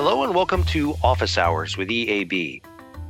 Hello 0.00 0.22
and 0.22 0.32
welcome 0.32 0.62
to 0.66 0.94
Office 1.02 1.36
Hours 1.36 1.76
with 1.76 1.88
EAB. 1.88 2.62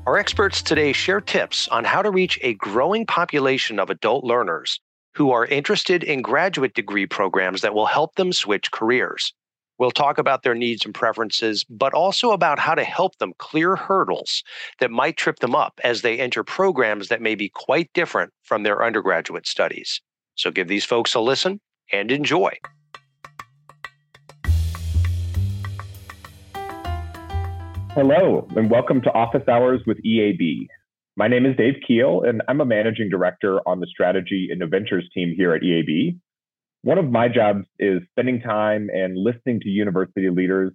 Our 0.07 0.17
experts 0.17 0.63
today 0.63 0.95
share 0.95 1.21
tips 1.21 1.69
on 1.69 1.85
how 1.85 2.01
to 2.01 2.11
reach 2.11 2.39
a 2.41 2.55
growing 2.55 3.05
population 3.05 3.79
of 3.79 3.91
adult 3.91 4.25
learners 4.25 4.81
who 5.15 5.31
are 5.31 5.45
interested 5.45 6.03
in 6.03 6.23
graduate 6.23 6.73
degree 6.73 7.05
programs 7.05 7.61
that 7.61 7.75
will 7.75 7.85
help 7.85 8.15
them 8.15 8.33
switch 8.33 8.71
careers. 8.71 9.35
We'll 9.77 9.91
talk 9.91 10.17
about 10.17 10.45
their 10.45 10.55
needs 10.55 10.87
and 10.87 10.95
preferences, 10.95 11.63
but 11.69 11.93
also 11.93 12.31
about 12.31 12.59
how 12.59 12.75
to 12.75 12.85
help 12.85 13.19
them 13.19 13.35
clear 13.37 13.77
hurdles 13.77 14.43
that 14.81 14.91
might 14.91 15.19
trip 15.19 15.41
them 15.41 15.55
up 15.55 15.79
as 15.85 16.01
they 16.01 16.19
enter 16.19 16.43
programs 16.43 17.09
that 17.09 17.21
may 17.21 17.35
be 17.35 17.51
quite 17.51 17.91
different 17.93 18.33
from 18.45 18.63
their 18.63 18.83
undergraduate 18.83 19.47
studies. 19.47 20.01
So 20.37 20.51
give 20.51 20.69
these 20.69 20.87
folks 20.87 21.13
a 21.13 21.21
listen 21.21 21.61
and 21.93 22.11
enjoy. 22.11 22.53
Hello, 28.01 28.47
and 28.55 28.71
welcome 28.71 29.01
to 29.01 29.13
Office 29.13 29.43
Hours 29.49 29.81
with 29.85 29.99
EAB. 30.05 30.69
My 31.17 31.27
name 31.27 31.45
is 31.45 31.57
Dave 31.57 31.83
Kuehl, 31.83 32.25
and 32.29 32.43
I'm 32.47 32.61
a 32.61 32.65
managing 32.65 33.11
director 33.11 33.59
on 33.67 33.81
the 33.81 33.89
strategy 33.89 34.51
and 34.53 34.63
ventures 34.71 35.09
team 35.13 35.35
here 35.37 35.53
at 35.53 35.63
EAB. 35.63 36.17
One 36.83 36.99
of 36.99 37.11
my 37.11 37.27
jobs 37.27 37.65
is 37.81 38.03
spending 38.13 38.41
time 38.41 38.89
and 38.89 39.17
listening 39.17 39.59
to 39.63 39.69
university 39.69 40.31
leaders 40.31 40.73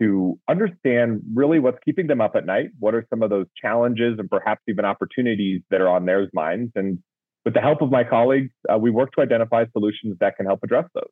to 0.00 0.40
understand 0.48 1.20
really 1.34 1.58
what's 1.58 1.76
keeping 1.84 2.06
them 2.06 2.22
up 2.22 2.34
at 2.34 2.46
night. 2.46 2.70
What 2.78 2.94
are 2.94 3.06
some 3.10 3.22
of 3.22 3.28
those 3.28 3.46
challenges 3.60 4.18
and 4.18 4.30
perhaps 4.30 4.62
even 4.66 4.86
opportunities 4.86 5.60
that 5.70 5.82
are 5.82 5.88
on 5.90 6.06
their 6.06 6.30
minds? 6.32 6.72
And 6.76 6.98
with 7.44 7.52
the 7.52 7.60
help 7.60 7.82
of 7.82 7.90
my 7.90 8.04
colleagues, 8.04 8.52
uh, 8.72 8.78
we 8.78 8.90
work 8.90 9.12
to 9.16 9.20
identify 9.20 9.66
solutions 9.72 10.16
that 10.20 10.38
can 10.38 10.46
help 10.46 10.60
address 10.62 10.86
those. 10.94 11.10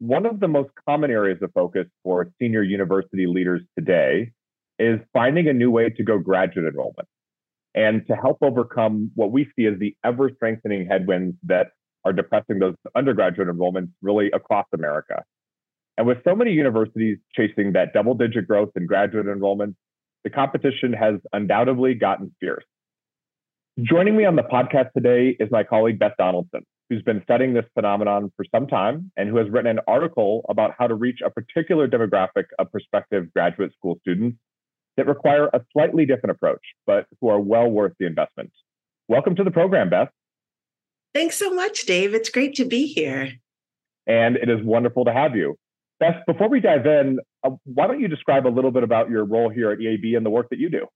One 0.00 0.26
of 0.26 0.40
the 0.40 0.48
most 0.48 0.70
common 0.84 1.12
areas 1.12 1.38
of 1.42 1.52
focus 1.52 1.86
for 2.02 2.28
senior 2.40 2.64
university 2.64 3.28
leaders 3.28 3.62
today 3.78 4.32
is 4.82 4.98
finding 5.12 5.46
a 5.48 5.52
new 5.52 5.70
way 5.70 5.88
to 5.88 6.02
go 6.02 6.18
graduate 6.18 6.66
enrollment 6.66 7.06
and 7.72 8.04
to 8.08 8.16
help 8.16 8.38
overcome 8.42 9.12
what 9.14 9.30
we 9.30 9.48
see 9.54 9.66
as 9.66 9.78
the 9.78 9.94
ever 10.04 10.28
strengthening 10.34 10.86
headwinds 10.86 11.36
that 11.44 11.68
are 12.04 12.12
depressing 12.12 12.58
those 12.58 12.74
undergraduate 12.96 13.46
enrollments 13.46 13.90
really 14.02 14.28
across 14.32 14.66
America. 14.74 15.22
And 15.96 16.04
with 16.04 16.18
so 16.24 16.34
many 16.34 16.50
universities 16.50 17.18
chasing 17.32 17.72
that 17.74 17.92
double 17.92 18.14
digit 18.14 18.48
growth 18.48 18.70
in 18.74 18.86
graduate 18.86 19.26
enrollment, 19.26 19.76
the 20.24 20.30
competition 20.30 20.92
has 20.92 21.14
undoubtedly 21.32 21.94
gotten 21.94 22.34
fierce. 22.40 22.64
Joining 23.80 24.16
me 24.16 24.24
on 24.24 24.34
the 24.34 24.42
podcast 24.42 24.92
today 24.94 25.36
is 25.38 25.48
my 25.52 25.62
colleague 25.62 26.00
Beth 26.00 26.14
Donaldson 26.18 26.62
who's 26.92 27.02
been 27.02 27.22
studying 27.22 27.54
this 27.54 27.64
phenomenon 27.72 28.30
for 28.36 28.44
some 28.54 28.66
time 28.66 29.10
and 29.16 29.26
who 29.26 29.36
has 29.38 29.48
written 29.48 29.70
an 29.70 29.80
article 29.88 30.44
about 30.50 30.74
how 30.78 30.86
to 30.86 30.94
reach 30.94 31.20
a 31.24 31.30
particular 31.30 31.88
demographic 31.88 32.44
of 32.58 32.70
prospective 32.70 33.32
graduate 33.32 33.72
school 33.72 33.96
students 34.02 34.36
that 34.96 35.06
require 35.06 35.46
a 35.52 35.60
slightly 35.72 36.06
different 36.06 36.32
approach, 36.32 36.62
but 36.86 37.06
who 37.20 37.28
are 37.28 37.40
well 37.40 37.68
worth 37.68 37.92
the 37.98 38.06
investment. 38.06 38.52
Welcome 39.08 39.34
to 39.36 39.44
the 39.44 39.50
program, 39.50 39.90
Beth. 39.90 40.08
Thanks 41.14 41.36
so 41.36 41.52
much, 41.52 41.84
Dave. 41.84 42.14
It's 42.14 42.30
great 42.30 42.54
to 42.54 42.64
be 42.64 42.86
here. 42.86 43.32
And 44.06 44.36
it 44.36 44.48
is 44.48 44.62
wonderful 44.62 45.04
to 45.04 45.12
have 45.12 45.36
you. 45.36 45.56
Beth, 46.00 46.16
before 46.26 46.48
we 46.48 46.60
dive 46.60 46.86
in, 46.86 47.20
uh, 47.44 47.50
why 47.64 47.86
don't 47.86 48.00
you 48.00 48.08
describe 48.08 48.46
a 48.46 48.48
little 48.48 48.70
bit 48.70 48.82
about 48.82 49.10
your 49.10 49.24
role 49.24 49.48
here 49.48 49.70
at 49.70 49.78
EAB 49.78 50.16
and 50.16 50.26
the 50.26 50.30
work 50.30 50.50
that 50.50 50.58
you 50.58 50.68
do? 50.68 50.86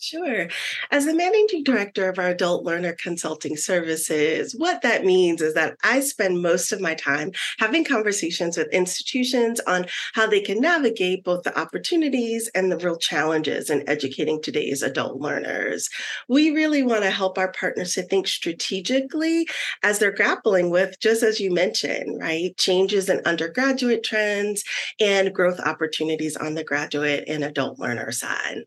Sure. 0.00 0.48
As 0.90 1.06
the 1.06 1.14
managing 1.14 1.62
director 1.62 2.08
of 2.10 2.18
our 2.18 2.28
adult 2.28 2.64
learner 2.64 2.94
consulting 3.00 3.56
services, 3.56 4.54
what 4.54 4.82
that 4.82 5.04
means 5.04 5.40
is 5.40 5.54
that 5.54 5.76
I 5.82 6.00
spend 6.00 6.42
most 6.42 6.72
of 6.72 6.80
my 6.80 6.94
time 6.94 7.30
having 7.58 7.84
conversations 7.84 8.58
with 8.58 8.68
institutions 8.72 9.60
on 9.60 9.86
how 10.12 10.26
they 10.26 10.40
can 10.40 10.60
navigate 10.60 11.24
both 11.24 11.44
the 11.44 11.58
opportunities 11.58 12.50
and 12.54 12.70
the 12.70 12.76
real 12.76 12.98
challenges 12.98 13.70
in 13.70 13.88
educating 13.88 14.42
today's 14.42 14.82
adult 14.82 15.20
learners. 15.22 15.88
We 16.28 16.50
really 16.50 16.82
want 16.82 17.04
to 17.04 17.10
help 17.10 17.38
our 17.38 17.52
partners 17.52 17.94
to 17.94 18.02
think 18.02 18.26
strategically 18.26 19.46
as 19.82 20.00
they're 20.00 20.12
grappling 20.12 20.70
with, 20.70 21.00
just 21.00 21.22
as 21.22 21.40
you 21.40 21.50
mentioned, 21.52 22.20
right, 22.20 22.54
changes 22.58 23.08
in 23.08 23.22
undergraduate 23.24 24.02
trends 24.04 24.64
and 25.00 25.32
growth 25.32 25.60
opportunities 25.60 26.36
on 26.36 26.54
the 26.54 26.64
graduate 26.64 27.24
and 27.28 27.42
adult 27.44 27.78
learner 27.78 28.10
side. 28.12 28.64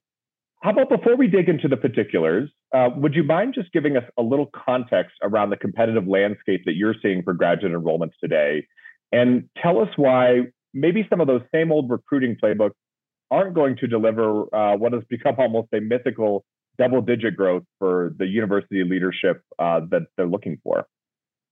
How 0.62 0.72
about 0.72 0.90
before 0.90 1.16
we 1.16 1.28
dig 1.28 1.50
into 1.50 1.68
the 1.68 1.78
particulars, 1.78 2.50
uh, 2.73 2.90
would 2.95 3.13
you 3.13 3.23
mind 3.23 3.53
just 3.53 3.72
giving 3.72 3.95
us 3.95 4.03
a 4.18 4.23
little 4.23 4.50
context 4.66 5.16
around 5.22 5.51
the 5.51 5.57
competitive 5.57 6.07
landscape 6.07 6.63
that 6.66 6.75
you're 6.75 6.95
seeing 7.01 7.22
for 7.22 7.34
graduate 7.34 7.73
enrollments 7.73 8.13
today? 8.19 8.66
And 9.12 9.50
tell 9.62 9.79
us 9.79 9.90
why 9.96 10.47
maybe 10.73 11.06
some 11.09 11.22
of 11.22 11.28
those 11.28 11.41
same 11.53 11.72
old 11.72 11.90
recruiting 11.90 12.38
playbooks 12.44 12.72
aren't 13.29 13.53
going 13.53 13.78
to 13.78 13.88
deliver 13.88 14.53
uh, 14.56 14.75
what 14.78 14.94
has 14.94 15.03
become 15.09 15.35
almost 15.38 15.67
a 15.73 15.79
mythical 15.79 16.44
double 16.78 17.01
digit 17.01 17.35
growth 17.35 17.63
for 17.79 18.13
the 18.17 18.25
university 18.25 18.84
leadership 18.84 19.41
uh, 19.59 19.81
that 19.91 20.03
they're 20.16 20.28
looking 20.28 20.57
for. 20.63 20.85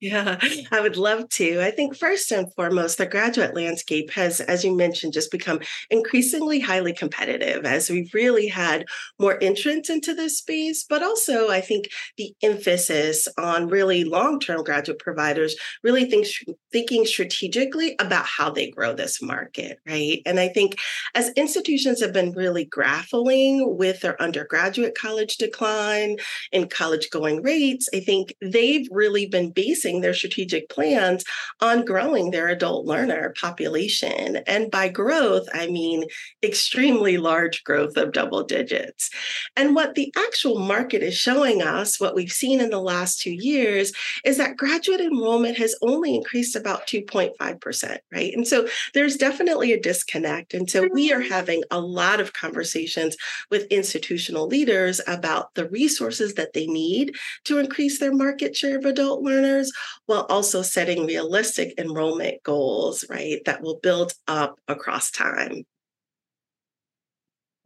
Yeah, 0.06 0.38
I 0.72 0.82
would 0.82 0.98
love 0.98 1.28
to. 1.30 1.64
I 1.64 1.72
think 1.72 1.98
first 1.98 2.32
and 2.32 2.54
foremost, 2.54 3.00
the 3.00 3.08
graduate 3.08 3.56
landscape 3.56 4.12
has, 4.12 4.40
as 4.40 4.64
you 4.64 4.78
mentioned, 4.78 5.14
just 5.14 5.32
become 5.32 5.62
increasingly 5.90 6.60
highly 6.60 6.94
competitive 6.94 7.66
as 7.66 7.90
we've 7.90 8.14
really 8.14 8.48
had 8.48 8.86
more 9.20 9.42
entrance 9.42 9.90
into 9.90 10.14
this 10.14 10.38
space. 10.38 10.86
But 10.88 11.02
also, 11.02 11.50
I 11.50 11.60
think 11.60 11.90
the 12.18 12.36
emphasis 12.44 13.28
on 13.40 13.68
really 13.68 14.04
long 14.04 14.40
term 14.40 14.64
graduate 14.64 15.00
providers 15.00 15.56
really 15.82 16.06
think, 16.06 16.28
thinking 16.72 17.08
strategically 17.08 17.96
about 18.00 18.28
how 18.28 18.52
they 18.52 18.70
grow 18.70 18.94
this 18.94 19.24
market, 19.24 19.80
right? 19.88 20.22
And 20.28 20.40
I 20.40 20.50
think 20.50 20.76
as 21.16 21.30
institutions 21.30 22.00
have 22.00 22.14
been 22.14 22.32
really 22.34 22.66
grappling 22.66 23.76
with 23.76 24.02
their 24.02 24.22
undergraduate 24.22 24.94
college 24.96 25.38
decline 25.38 26.18
and 26.54 26.70
college 26.70 27.10
going 27.10 27.42
rates, 27.42 27.90
I 27.92 28.02
think 28.02 28.36
they've 28.40 28.88
really 28.92 29.26
been 29.26 29.50
basing 29.50 29.95
their 30.02 30.14
strategic 30.14 30.70
plans 30.70 31.24
on 31.62 31.86
growing 31.86 32.32
their 32.32 32.48
adult 32.48 32.86
learner 32.86 33.34
population. 33.40 34.38
And 34.48 34.72
by 34.72 34.90
growth, 34.90 35.48
I 35.54 35.68
mean 35.68 36.06
extremely 36.44 37.18
large 37.18 37.64
growth 37.64 37.98
of 37.98 38.12
double 38.12 38.44
digits. 38.44 39.10
And 39.56 39.76
what 39.76 39.96
the 39.96 40.14
actual 40.18 40.60
market 40.60 41.02
is 41.04 41.16
showing 41.16 41.62
us, 41.62 42.00
what 42.00 42.16
we've 42.16 42.32
seen 42.32 42.60
in 42.60 42.70
the 42.70 42.82
last 42.82 43.22
two 43.22 43.34
years, 43.34 43.92
is 44.24 44.38
that 44.38 44.58
graduate 44.58 45.02
enrollment 45.02 45.58
has 45.58 45.76
only 45.82 46.16
increased 46.16 46.56
about 46.56 46.88
2.5%, 46.88 47.98
right? 48.14 48.34
And 48.34 48.48
so 48.48 48.68
there's 48.94 49.18
definitely 49.18 49.74
a 49.74 49.80
disconnect. 49.80 50.54
And 50.54 50.70
so 50.70 50.88
we 50.92 51.12
are 51.12 51.20
mm-hmm. 51.20 51.32
having 51.32 51.64
a 51.72 51.80
lot 51.80 52.20
of 52.20 52.34
conversations 52.34 53.16
with 53.50 53.64
institutional 53.72 54.48
leaders 54.48 55.02
about 55.08 55.54
the 55.56 55.70
resources 55.70 56.36
that 56.36 56.54
they 56.54 56.68
need 56.68 57.16
to 57.46 57.58
increase 57.58 58.00
their 58.00 58.14
market 58.14 58.56
share 58.56 58.78
of 58.78 58.86
adult 58.86 59.24
learners 59.24 59.72
while 60.06 60.26
also 60.30 60.62
setting 60.62 61.06
realistic 61.06 61.74
enrollment 61.78 62.44
goals, 62.44 63.06
right, 63.10 63.42
that 63.46 63.62
will 63.62 63.80
build 63.82 64.14
up 64.28 64.60
across 64.68 65.12
time. 65.12 65.64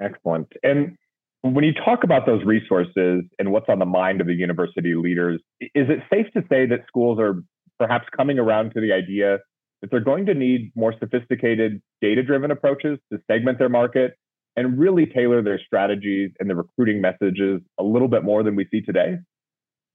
Excellent. 0.01 0.51
And 0.63 0.95
when 1.41 1.63
you 1.63 1.73
talk 1.73 2.03
about 2.03 2.25
those 2.25 2.43
resources 2.43 3.23
and 3.37 3.51
what's 3.51 3.69
on 3.69 3.79
the 3.79 3.85
mind 3.85 4.21
of 4.21 4.27
the 4.27 4.33
university 4.33 4.93
leaders, 4.93 5.41
is 5.61 5.89
it 5.89 5.99
safe 6.11 6.27
to 6.33 6.41
say 6.49 6.65
that 6.65 6.81
schools 6.87 7.19
are 7.19 7.43
perhaps 7.77 8.07
coming 8.15 8.39
around 8.39 8.73
to 8.73 8.81
the 8.81 8.91
idea 8.91 9.39
that 9.81 9.91
they're 9.91 9.99
going 10.01 10.25
to 10.25 10.33
need 10.33 10.71
more 10.75 10.93
sophisticated 10.99 11.81
data 12.01 12.21
driven 12.23 12.51
approaches 12.51 12.99
to 13.11 13.19
segment 13.31 13.57
their 13.57 13.69
market 13.69 14.15
and 14.57 14.77
really 14.77 15.05
tailor 15.05 15.41
their 15.41 15.59
strategies 15.65 16.31
and 16.39 16.49
the 16.49 16.55
recruiting 16.55 16.99
messages 16.99 17.61
a 17.79 17.83
little 17.83 18.09
bit 18.09 18.23
more 18.23 18.43
than 18.43 18.55
we 18.55 18.67
see 18.69 18.81
today? 18.81 19.17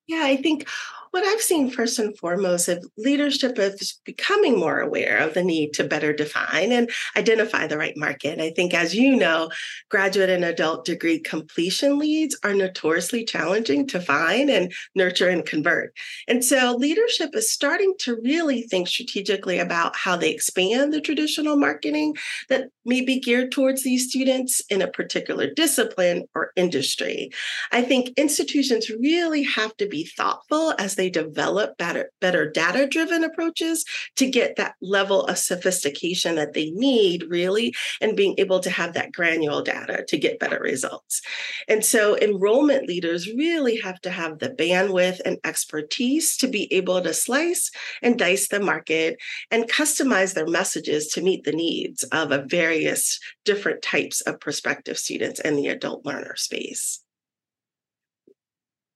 Yeah, 0.06 0.23
I 0.25 0.37
think 0.37 0.67
what 1.15 1.25
I've 1.25 1.41
seen 1.41 1.71
first 1.71 2.01
and 2.01 2.19
foremost 2.19 2.69
is 2.69 2.85
leadership 2.99 3.57
is 3.57 4.01
becoming 4.05 4.59
more 4.59 4.81
aware 4.81 5.19
of 5.19 5.35
the 5.35 5.45
need 5.45 5.73
to 5.75 5.85
better 5.85 6.13
define 6.13 6.73
and 6.73 6.91
identify 7.17 7.69
the 7.69 7.79
right 7.79 7.97
market. 7.97 8.41
I 8.41 8.51
think, 8.51 8.75
as 8.75 8.97
you 8.97 9.15
know, 9.15 9.49
graduate 9.89 10.29
and 10.29 10.45
adult 10.45 10.85
degree 10.85 11.21
completion 11.21 12.01
leads 12.01 12.37
are 12.43 12.53
notoriously 12.53 13.25
challenging 13.25 13.87
to 13.87 14.01
find 14.01 14.51
and 14.51 14.73
nurture 14.97 15.29
and 15.29 15.47
convert. 15.47 15.97
And 16.27 16.45
so 16.45 16.75
leadership 16.77 17.31
is 17.35 17.49
starting 17.49 17.95
to 18.01 18.19
really 18.25 18.63
think 18.63 18.89
strategically 18.89 19.61
about 19.61 19.95
how 19.95 20.17
they 20.17 20.33
expand 20.33 20.93
the 20.93 21.01
traditional 21.01 21.57
marketing 21.57 22.17
that 22.49 22.71
may 22.85 23.03
be 23.03 23.21
geared 23.21 23.53
towards 23.53 23.85
these 23.85 24.09
students 24.09 24.63
in 24.69 24.83
a 24.83 24.91
particular 24.91 25.49
discipline 25.49 26.25
or 26.35 26.51
industry. 26.57 27.31
I 27.71 27.83
think 27.83 28.11
institutions 28.17 28.91
really 28.91 29.45
have 29.45 29.77
to 29.77 29.87
be 29.87 30.11
thoughtful 30.17 30.75
as 30.77 30.97
they 30.97 31.04
they 31.05 31.11
develop 31.11 31.77
better, 31.77 32.11
better 32.23 32.51
data 32.51 32.87
driven 32.87 33.25
approaches 33.25 33.85
to 34.17 34.27
get 34.27 34.56
that 34.56 34.75
level 34.81 35.27
of 35.27 35.37
sophistication 35.37 36.37
that 36.37 36.55
they 36.55 36.71
need, 36.71 37.25
really, 37.29 37.75
and 38.01 38.17
being 38.17 38.35
able 38.39 38.59
to 38.61 38.71
have 38.71 38.95
that 38.95 39.12
granular 39.12 39.62
data 39.62 40.03
to 40.09 40.17
get 40.17 40.39
better 40.39 40.59
results. 40.59 41.21
And 41.69 41.85
so, 41.85 42.17
enrollment 42.17 42.89
leaders 42.89 43.29
really 43.29 43.77
have 43.81 44.01
to 44.01 44.11
have 44.11 44.39
the 44.39 44.49
bandwidth 44.49 45.21
and 45.27 45.37
expertise 45.45 46.39
to 46.39 46.49
be 46.49 46.73
able 46.73 47.03
to 47.03 47.12
slice 47.12 47.71
and 48.01 48.19
dice 48.19 48.49
the 48.49 48.61
market 48.61 49.19
and 49.51 49.71
customize 49.71 50.33
their 50.33 50.47
messages 50.47 51.09
to 51.09 51.21
meet 51.21 51.45
the 51.45 51.53
needs 51.53 52.03
of 52.05 52.33
a 52.33 52.47
various 52.47 53.21
different 53.45 53.83
types 53.83 54.23
of 54.23 54.41
prospective 54.41 54.97
students 54.97 55.39
in 55.41 55.56
the 55.56 55.69
adult 55.69 56.06
learner 56.06 56.37
space. 56.37 57.03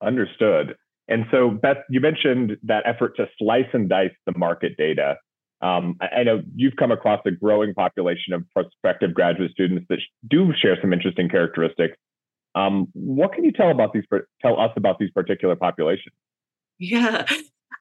Understood. 0.00 0.76
And 1.08 1.25
so, 1.31 1.50
Beth, 1.50 1.78
you 1.88 2.00
mentioned 2.00 2.58
that 2.64 2.84
effort 2.87 3.16
to 3.16 3.26
slice 3.38 3.69
and 3.72 3.88
dice 3.88 4.12
the 4.26 4.37
market 4.37 4.76
data. 4.76 5.16
Um, 5.60 5.96
I, 6.00 6.22
know 6.22 6.43
you've 6.55 6.76
come 6.76 6.93
across 6.93 7.20
a 7.26 7.32
growing 7.32 7.75
population 7.75 8.32
of 8.32 8.44
prospective 8.50 9.12
graduate 9.14 9.50
students 9.52 9.87
that 9.88 9.99
do 10.28 10.52
share 10.56 10.76
some 10.81 10.93
interesting 10.93 11.28
characteristics. 11.28 11.96
Um, 12.55 12.88
what 12.93 13.32
can 13.32 13.44
you 13.44 13.52
tell 13.52 13.70
about 13.70 13.93
these? 13.93 14.05
Tell 14.40 14.60
us 14.60 14.70
about 14.76 14.99
these 14.99 15.10
particular 15.10 15.56
populations. 15.56 16.14
Yeah, 16.78 17.26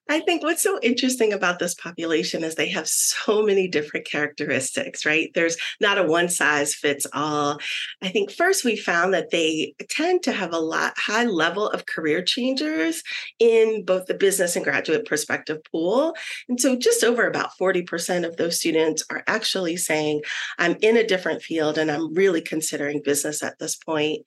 I 0.10 0.22
think 0.22 0.44
what's 0.44 0.64
so 0.64 0.80
interesting 0.82 1.34
about 1.34 1.60
this 1.60 1.76
population 1.76 2.44
is 2.44 2.56
they 2.56 2.70
have 2.70 2.88
so 2.88 3.44
many 3.44 3.68
different 3.68 4.06
characteristics, 4.06 5.06
right? 5.06 5.30
There's 5.34 5.58
not 5.82 5.98
a 5.98 6.04
one 6.04 6.30
size 6.30 6.74
fits 6.74 7.06
all. 7.14 7.60
I 8.02 8.10
think 8.10 8.32
first 8.32 8.64
we 8.64 8.78
found 8.78 9.14
that 9.14 9.32
they 9.32 9.74
tend 9.90 10.24
to 10.24 10.32
have 10.32 10.54
a 10.54 10.60
lot 10.60 10.98
high 10.98 11.26
level 11.26 11.70
of 11.70 11.86
career 11.86 12.22
changers 12.22 13.04
in 13.40 13.84
both 13.86 14.06
the 14.06 14.14
business 14.14 14.56
and 14.56 14.64
graduate 14.64 15.06
perspective 15.06 15.60
pool. 15.72 16.16
And 16.48 16.60
so 16.60 16.78
just 16.78 17.04
over 17.04 17.28
about 17.28 17.52
40% 17.60 18.26
of 18.26 18.38
those 18.38 18.58
students 18.58 19.04
are 19.10 19.24
actually 19.28 19.78
saying, 19.78 20.22
I'm 20.58 20.78
in 20.82 20.98
a 20.98 21.08
different 21.08 21.42
field 21.42 21.78
and 21.78 21.92
I'm 21.92 22.14
really 22.14 22.42
considering 22.42 23.02
business 23.04 23.44
at 23.44 23.60
this 23.60 23.76
point. 23.76 24.24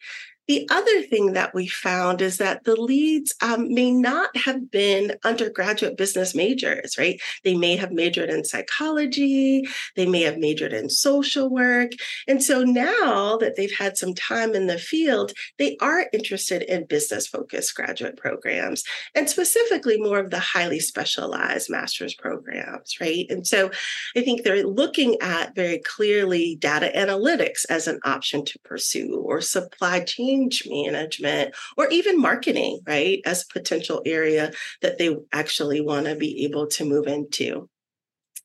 The 0.49 0.67
other 0.69 1.03
thing 1.03 1.35
that 1.35 1.55
we 1.55 1.69
found 1.69 2.21
is 2.21 2.39
that 2.39 2.65
the 2.65 2.75
leads 2.75 3.35
um, 3.41 3.73
may 3.73 3.93
not 3.93 4.37
have 4.37 4.71
been 4.71 5.15
undergraduate 5.25 5.97
business 5.97 6.35
majors, 6.35 6.99
right? 6.99 7.21
They 7.45 7.57
may 7.57 7.77
have 7.77 7.93
majored 7.93 8.31
in 8.31 8.45
psychology, 8.45 9.63
they 9.95 10.07
may 10.07 10.23
have 10.23 10.39
majored 10.39 10.73
in 10.73 10.91
social 10.91 11.49
work. 11.49 11.93
And 12.27 12.43
so 12.43 12.65
now 12.65 13.37
that 13.37 13.55
they've 13.57 13.77
had 13.77 13.97
some 13.97 14.13
time 14.15 14.55
in 14.55 14.67
the 14.67 14.79
field, 14.79 15.33
they 15.59 15.77
are 15.81 16.09
interested 16.13 16.63
in 16.63 16.87
business 16.87 17.29
focused 17.29 17.77
graduate 17.77 18.17
programs 18.17 18.83
and 19.15 19.31
specifically 19.31 20.01
more 20.01 20.19
of 20.19 20.31
the 20.31 20.41
highly 20.41 20.81
specialized 20.81 21.71
master's 21.71 22.15
programs, 22.15 22.97
right? 23.01 23.27
And 23.31 23.47
so 23.47 23.71
I 24.17 24.23
think 24.23 24.43
they're 24.43 24.67
looking 24.67 25.17
at 25.21 25.55
very 25.55 25.79
clearly 25.79 26.57
data 26.57 26.91
analytics 26.97 27.65
as 27.71 27.87
an 27.87 28.01
option 28.05 28.45
to 28.47 28.59
pursue 28.65 29.23
or 29.25 29.41
supply 29.41 30.01
chain 30.01 30.30
change 30.31 30.63
management 30.67 31.55
or 31.77 31.89
even 31.89 32.21
marketing, 32.21 32.81
right, 32.87 33.21
as 33.25 33.43
a 33.43 33.53
potential 33.53 34.03
area 34.07 34.53
that 34.83 34.99
they 34.99 35.17
actually 35.33 35.81
want 35.81 36.07
to 36.07 36.15
be 36.15 36.45
able 36.45 36.67
to 36.69 36.85
move 36.85 37.07
into. 37.07 37.69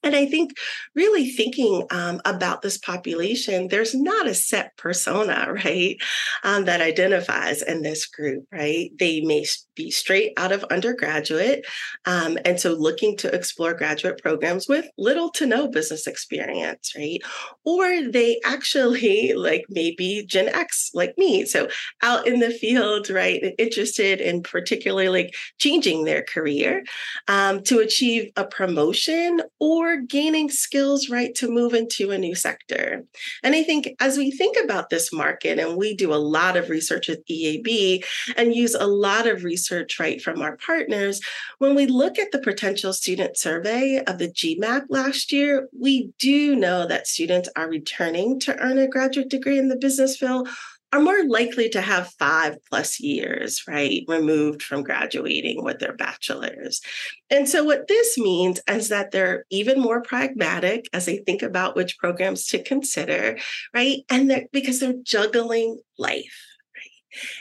And 0.05 0.15
I 0.15 0.27
think 0.27 0.57
really 0.93 1.27
thinking 1.31 1.87
um, 1.89 2.21
about 2.25 2.61
this 2.61 2.77
population, 2.77 3.69
there's 3.69 3.95
not 3.95 4.27
a 4.27 4.35
set 4.35 4.77
persona, 4.77 5.51
right, 5.65 5.97
um, 6.43 6.65
that 6.65 6.79
identifies 6.79 7.63
in 7.63 7.81
this 7.81 8.05
group, 8.05 8.45
right? 8.51 8.91
They 8.97 9.21
may 9.21 9.45
be 9.75 9.89
straight 9.89 10.33
out 10.37 10.51
of 10.51 10.63
undergraduate. 10.65 11.65
Um, 12.05 12.37
and 12.45 12.59
so 12.59 12.73
looking 12.73 13.17
to 13.17 13.33
explore 13.33 13.73
graduate 13.73 14.21
programs 14.21 14.69
with 14.69 14.87
little 14.97 15.29
to 15.31 15.45
no 15.47 15.67
business 15.67 16.05
experience, 16.07 16.93
right? 16.95 17.19
Or 17.63 18.03
they 18.07 18.39
actually 18.45 19.33
like 19.33 19.65
maybe 19.69 20.23
Gen 20.27 20.49
X 20.49 20.91
like 20.93 21.15
me. 21.17 21.45
So 21.45 21.67
out 22.03 22.27
in 22.27 22.39
the 22.39 22.51
field, 22.51 23.09
right? 23.09 23.55
Interested 23.57 24.21
in 24.21 24.43
particularly 24.43 25.09
like 25.09 25.35
changing 25.57 26.05
their 26.05 26.21
career 26.21 26.83
um, 27.27 27.63
to 27.63 27.79
achieve 27.79 28.31
a 28.35 28.45
promotion 28.45 29.41
or 29.59 29.94
gaining 30.01 30.49
skills, 30.49 31.09
right, 31.09 31.33
to 31.35 31.49
move 31.49 31.73
into 31.73 32.11
a 32.11 32.17
new 32.17 32.35
sector. 32.35 33.03
And 33.43 33.55
I 33.55 33.63
think 33.63 33.89
as 33.99 34.17
we 34.17 34.31
think 34.31 34.57
about 34.63 34.89
this 34.89 35.11
market, 35.11 35.59
and 35.59 35.77
we 35.77 35.95
do 35.95 36.13
a 36.13 36.15
lot 36.15 36.57
of 36.57 36.69
research 36.69 37.09
at 37.09 37.25
EAB 37.27 38.03
and 38.37 38.55
use 38.55 38.75
a 38.75 38.87
lot 38.87 39.27
of 39.27 39.43
research, 39.43 39.99
right, 39.99 40.21
from 40.21 40.41
our 40.41 40.57
partners, 40.57 41.19
when 41.59 41.75
we 41.75 41.85
look 41.85 42.19
at 42.19 42.31
the 42.31 42.39
potential 42.39 42.93
student 42.93 43.37
survey 43.37 44.03
of 44.07 44.17
the 44.17 44.29
GMAC 44.29 44.85
last 44.89 45.31
year, 45.31 45.67
we 45.77 46.11
do 46.19 46.55
know 46.55 46.87
that 46.87 47.07
students 47.07 47.49
are 47.55 47.69
returning 47.69 48.39
to 48.41 48.57
earn 48.59 48.77
a 48.77 48.87
graduate 48.87 49.29
degree 49.29 49.57
in 49.57 49.69
the 49.69 49.77
business 49.77 50.17
field 50.17 50.47
are 50.93 51.01
more 51.01 51.25
likely 51.27 51.69
to 51.69 51.81
have 51.81 52.13
five 52.19 52.57
plus 52.69 52.99
years, 52.99 53.63
right, 53.67 54.03
removed 54.07 54.63
from 54.63 54.83
graduating 54.83 55.63
with 55.63 55.79
their 55.79 55.95
bachelor's. 55.95 56.81
And 57.29 57.49
so, 57.49 57.63
what 57.63 57.87
this 57.87 58.17
means 58.17 58.61
is 58.69 58.89
that 58.89 59.11
they're 59.11 59.45
even 59.49 59.79
more 59.79 60.01
pragmatic 60.01 60.87
as 60.93 61.05
they 61.05 61.17
think 61.17 61.41
about 61.41 61.75
which 61.75 61.97
programs 61.97 62.47
to 62.47 62.63
consider, 62.63 63.37
right? 63.73 63.99
And 64.09 64.29
that 64.31 64.51
because 64.51 64.79
they're 64.79 64.93
juggling 65.03 65.79
life 65.97 66.54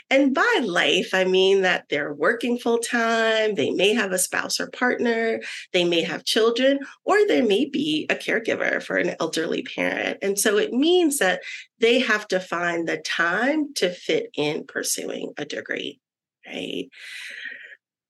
and 0.09 0.33
by 0.33 0.61
life, 0.63 1.09
I 1.13 1.25
mean 1.25 1.61
that 1.61 1.85
they're 1.89 2.13
working 2.13 2.57
full 2.57 2.79
time, 2.79 3.55
they 3.55 3.71
may 3.71 3.93
have 3.93 4.11
a 4.11 4.19
spouse 4.19 4.59
or 4.59 4.67
partner, 4.69 5.41
they 5.73 5.83
may 5.83 6.01
have 6.01 6.25
children, 6.25 6.79
or 7.03 7.25
they 7.27 7.41
may 7.41 7.65
be 7.65 8.05
a 8.09 8.15
caregiver 8.15 8.81
for 8.81 8.97
an 8.97 9.15
elderly 9.19 9.63
parent. 9.63 10.19
And 10.21 10.39
so 10.39 10.57
it 10.57 10.73
means 10.73 11.19
that 11.19 11.41
they 11.79 11.99
have 11.99 12.27
to 12.29 12.39
find 12.39 12.87
the 12.87 12.97
time 12.97 13.73
to 13.75 13.89
fit 13.89 14.29
in 14.35 14.65
pursuing 14.65 15.33
a 15.37 15.45
degree, 15.45 15.99
right? 16.47 16.89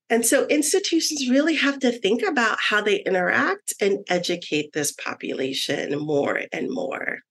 And 0.10 0.26
so 0.26 0.46
institutions 0.48 1.28
really 1.30 1.56
have 1.56 1.80
to 1.80 1.92
think 1.92 2.22
about 2.22 2.60
how 2.60 2.82
they 2.82 2.98
interact 2.98 3.74
and 3.82 4.06
educate 4.08 4.72
this 4.74 4.92
population 4.92 5.98
more 5.98 6.42
and 6.52 6.70
more. 6.70 7.22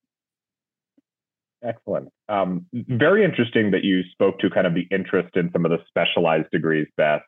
Excellent. 1.65 2.09
Um, 2.29 2.67
very 2.73 3.25
interesting 3.25 3.71
that 3.71 3.85
you 3.85 4.03
spoke 4.13 4.39
to 4.41 4.51
kind 4.51 4.67
of 4.67 4.75
the 4.75 4.87
interest 4.91 5.37
in 5.37 5.51
some 5.53 5.65
of 5.65 5.71
the 5.71 5.79
specialized 5.89 6.51
degrees, 6.53 6.87
Beth. 6.97 7.23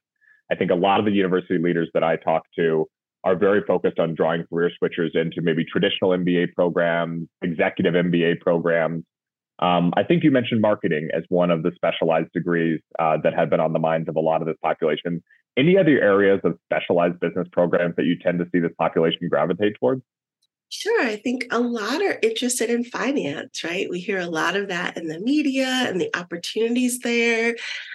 I 0.50 0.54
think 0.54 0.70
a 0.70 0.74
lot 0.74 1.00
of 1.00 1.06
the 1.06 1.12
university 1.12 1.58
leaders 1.58 1.88
that 1.94 2.04
I 2.04 2.16
talk 2.16 2.42
to 2.56 2.86
are 3.24 3.34
very 3.34 3.62
focused 3.66 3.98
on 3.98 4.14
drawing 4.14 4.44
career 4.46 4.70
switchers 4.80 5.16
into 5.16 5.40
maybe 5.42 5.64
traditional 5.64 6.10
MBA 6.10 6.52
programs, 6.54 7.28
executive 7.42 7.94
MBA 7.94 8.40
programs. 8.40 9.04
Um, 9.58 9.92
I 9.96 10.02
think 10.02 10.22
you 10.22 10.30
mentioned 10.30 10.60
marketing 10.60 11.08
as 11.16 11.24
one 11.28 11.50
of 11.50 11.62
the 11.62 11.72
specialized 11.74 12.30
degrees 12.32 12.80
uh, 12.98 13.16
that 13.24 13.34
have 13.34 13.48
been 13.48 13.58
on 13.58 13.72
the 13.72 13.78
minds 13.78 14.08
of 14.08 14.16
a 14.16 14.20
lot 14.20 14.42
of 14.42 14.46
this 14.46 14.56
population. 14.62 15.22
Any 15.56 15.78
other 15.78 15.98
areas 16.00 16.40
of 16.44 16.58
specialized 16.66 17.19
business 17.19 17.48
programs 17.50 17.96
that 17.96 18.05
you 18.05 18.19
tend 18.19 18.38
to 18.38 18.44
see 18.52 18.60
this 18.60 18.72
population 18.78 19.28
gravitate 19.31 19.76
towards? 19.81 20.02
Sure. 20.69 21.01
I 21.03 21.15
think 21.17 21.46
a 21.53 21.61
lot 21.61 22.03
are 22.03 22.19
interested 22.23 22.70
in 22.70 22.82
finance, 22.82 23.63
right? 23.63 23.89
We 23.89 24.01
hear 24.01 24.19
a 24.19 24.27
lot 24.27 24.56
of 24.56 24.67
that 24.69 24.96
in 24.96 25.06
the 25.06 25.20
media 25.20 25.65
and 25.67 26.01
the 26.01 26.11
opportunities 26.17 26.99
there. 26.99 27.55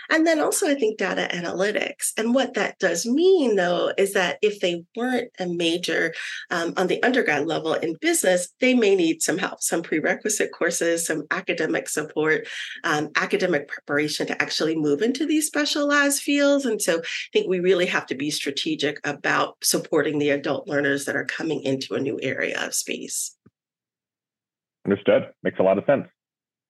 And 0.09 0.25
then 0.25 0.39
also, 0.39 0.67
I 0.69 0.75
think 0.75 0.97
data 0.97 1.27
analytics. 1.33 2.11
And 2.17 2.33
what 2.33 2.53
that 2.53 2.79
does 2.79 3.05
mean, 3.05 3.55
though, 3.57 3.91
is 3.97 4.13
that 4.13 4.37
if 4.41 4.61
they 4.61 4.83
weren't 4.95 5.29
a 5.39 5.47
major 5.47 6.13
um, 6.49 6.73
on 6.77 6.87
the 6.87 7.01
undergrad 7.03 7.45
level 7.45 7.73
in 7.73 7.95
business, 8.01 8.49
they 8.61 8.73
may 8.73 8.95
need 8.95 9.21
some 9.21 9.37
help, 9.37 9.61
some 9.61 9.83
prerequisite 9.83 10.51
courses, 10.53 11.05
some 11.05 11.23
academic 11.29 11.89
support, 11.89 12.47
um, 12.83 13.09
academic 13.15 13.67
preparation 13.67 14.27
to 14.27 14.41
actually 14.41 14.75
move 14.75 15.01
into 15.01 15.25
these 15.25 15.47
specialized 15.47 16.21
fields. 16.21 16.65
And 16.65 16.81
so 16.81 16.99
I 16.99 17.03
think 17.33 17.47
we 17.49 17.59
really 17.59 17.85
have 17.87 18.05
to 18.07 18.15
be 18.15 18.31
strategic 18.31 18.99
about 19.05 19.57
supporting 19.61 20.19
the 20.19 20.29
adult 20.29 20.67
learners 20.67 21.05
that 21.05 21.15
are 21.15 21.25
coming 21.25 21.63
into 21.63 21.95
a 21.95 21.99
new 21.99 22.19
area 22.21 22.60
of 22.67 22.73
space. 22.73 23.35
Understood. 24.85 25.29
Makes 25.43 25.59
a 25.59 25.63
lot 25.63 25.77
of 25.77 25.85
sense. 25.85 26.07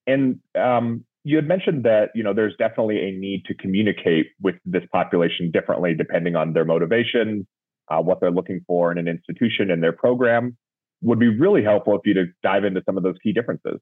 And 0.07 0.39
um, 0.59 1.05
you 1.23 1.35
had 1.35 1.47
mentioned 1.47 1.83
that 1.85 2.09
you 2.15 2.23
know 2.23 2.33
there's 2.33 2.55
definitely 2.57 2.99
a 2.99 3.11
need 3.11 3.45
to 3.45 3.53
communicate 3.53 4.27
with 4.41 4.55
this 4.65 4.83
population 4.91 5.51
differently 5.51 5.93
depending 5.93 6.35
on 6.35 6.53
their 6.53 6.65
motivation, 6.65 7.47
uh, 7.89 8.01
what 8.01 8.19
they're 8.19 8.31
looking 8.31 8.61
for 8.67 8.91
in 8.91 8.97
an 8.97 9.07
institution 9.07 9.71
and 9.71 9.81
their 9.81 9.93
program. 9.93 10.57
Would 11.03 11.19
be 11.19 11.35
really 11.35 11.63
helpful 11.63 11.95
if 11.95 12.01
you 12.05 12.13
to 12.13 12.25
dive 12.43 12.63
into 12.63 12.83
some 12.85 12.95
of 12.95 13.03
those 13.03 13.15
key 13.23 13.33
differences. 13.33 13.79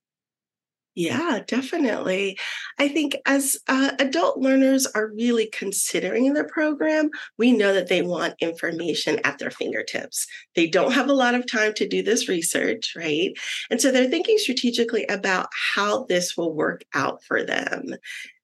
Yeah, 1.00 1.40
definitely. 1.48 2.38
I 2.78 2.90
think 2.90 3.16
as 3.26 3.56
uh, 3.70 3.92
adult 4.00 4.38
learners 4.38 4.86
are 4.86 5.08
really 5.16 5.48
considering 5.54 6.34
the 6.34 6.44
program, 6.44 7.10
we 7.38 7.54
know 7.54 7.74
that 7.74 7.88
they 7.88 8.02
want 8.02 8.36
information 8.42 9.18
at 9.24 9.38
their 9.40 9.50
fingertips. 9.50 10.28
They 10.56 10.68
don't 10.68 10.92
have 10.92 11.08
a 11.08 11.14
lot 11.14 11.36
of 11.36 11.50
time 11.50 11.74
to 11.76 11.88
do 11.88 12.04
this 12.04 12.28
research, 12.28 12.96
right? 12.98 13.32
And 13.72 13.80
so 13.80 13.92
they're 13.92 14.10
thinking 14.10 14.38
strategically 14.40 15.06
about 15.06 15.48
how 15.74 16.04
this 16.10 16.36
will 16.36 16.54
work 16.54 16.84
out 16.94 17.24
for 17.24 17.46
them. 17.46 17.94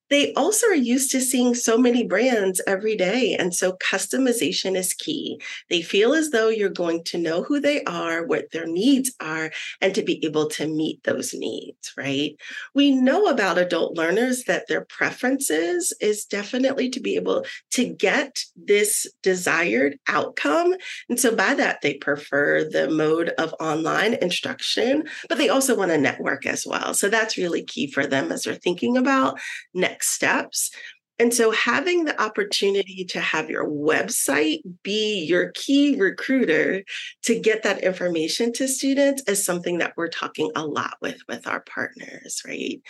They 0.09 0.33
also 0.33 0.67
are 0.67 0.75
used 0.75 1.11
to 1.11 1.21
seeing 1.21 1.55
so 1.55 1.77
many 1.77 2.05
brands 2.05 2.61
every 2.67 2.95
day. 2.95 3.35
And 3.37 3.53
so 3.53 3.73
customization 3.73 4.75
is 4.75 4.93
key. 4.93 5.41
They 5.69 5.81
feel 5.81 6.13
as 6.13 6.29
though 6.29 6.49
you're 6.49 6.69
going 6.69 7.03
to 7.05 7.17
know 7.17 7.43
who 7.43 7.59
they 7.59 7.83
are, 7.83 8.25
what 8.25 8.51
their 8.51 8.67
needs 8.67 9.13
are, 9.19 9.51
and 9.81 9.95
to 9.95 10.03
be 10.03 10.23
able 10.25 10.47
to 10.49 10.67
meet 10.67 11.03
those 11.03 11.33
needs, 11.33 11.93
right? 11.97 12.35
We 12.73 12.91
know 12.91 13.27
about 13.27 13.57
adult 13.57 13.97
learners 13.97 14.43
that 14.43 14.67
their 14.67 14.85
preferences 14.85 15.93
is 15.99 16.25
definitely 16.25 16.89
to 16.89 16.99
be 16.99 17.15
able 17.15 17.45
to 17.71 17.85
get 17.85 18.43
this 18.55 19.07
desired 19.23 19.97
outcome. 20.07 20.75
And 21.09 21.19
so 21.19 21.35
by 21.35 21.55
that, 21.55 21.81
they 21.81 21.95
prefer 21.95 22.63
the 22.63 22.89
mode 22.89 23.29
of 23.37 23.55
online 23.59 24.15
instruction, 24.15 25.05
but 25.29 25.37
they 25.37 25.49
also 25.49 25.75
want 25.75 25.91
to 25.91 25.97
network 25.97 26.45
as 26.45 26.65
well. 26.65 26.93
So 26.93 27.09
that's 27.09 27.37
really 27.37 27.63
key 27.63 27.91
for 27.91 28.05
them 28.05 28.31
as 28.31 28.43
they're 28.43 28.55
thinking 28.55 28.97
about 28.97 29.39
next 29.73 29.94
next 29.95 30.09
steps. 30.09 30.71
And 31.17 31.33
so, 31.33 31.51
having 31.51 32.03
the 32.03 32.21
opportunity 32.21 33.05
to 33.05 33.21
have 33.21 33.49
your 33.49 33.65
website 33.65 34.59
be 34.83 35.23
your 35.23 35.51
key 35.51 35.95
recruiter 35.97 36.83
to 37.23 37.39
get 37.39 37.63
that 37.63 37.81
information 37.81 38.51
to 38.53 38.67
students 38.67 39.23
is 39.25 39.45
something 39.45 39.77
that 39.77 39.93
we're 39.95 40.09
talking 40.09 40.51
a 40.57 40.65
lot 40.65 40.97
with 41.01 41.19
with 41.29 41.47
our 41.47 41.61
partners, 41.61 42.41
right? 42.45 42.81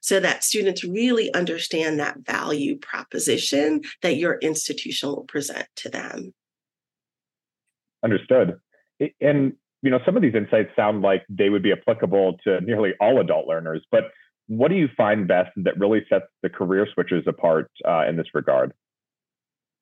So 0.00 0.20
that 0.20 0.44
students 0.44 0.84
really 0.84 1.34
understand 1.34 1.98
that 1.98 2.18
value 2.24 2.78
proposition 2.78 3.82
that 4.02 4.16
your 4.16 4.38
institution 4.38 5.08
will 5.08 5.24
present 5.24 5.66
to 5.76 5.88
them. 5.88 6.32
Understood. 8.04 8.58
And 9.20 9.54
you 9.82 9.90
know, 9.90 9.98
some 10.06 10.14
of 10.14 10.22
these 10.22 10.36
insights 10.36 10.70
sound 10.76 11.02
like 11.02 11.24
they 11.28 11.50
would 11.50 11.64
be 11.64 11.72
applicable 11.72 12.38
to 12.44 12.60
nearly 12.60 12.92
all 13.00 13.20
adult 13.20 13.48
learners, 13.48 13.82
but 13.90 14.04
what 14.56 14.68
do 14.68 14.76
you 14.76 14.88
find 14.94 15.26
best 15.26 15.50
that 15.56 15.78
really 15.78 16.04
sets 16.10 16.26
the 16.42 16.50
career 16.50 16.86
switchers 16.94 17.26
apart 17.26 17.70
uh, 17.88 18.04
in 18.06 18.16
this 18.16 18.26
regard? 18.34 18.74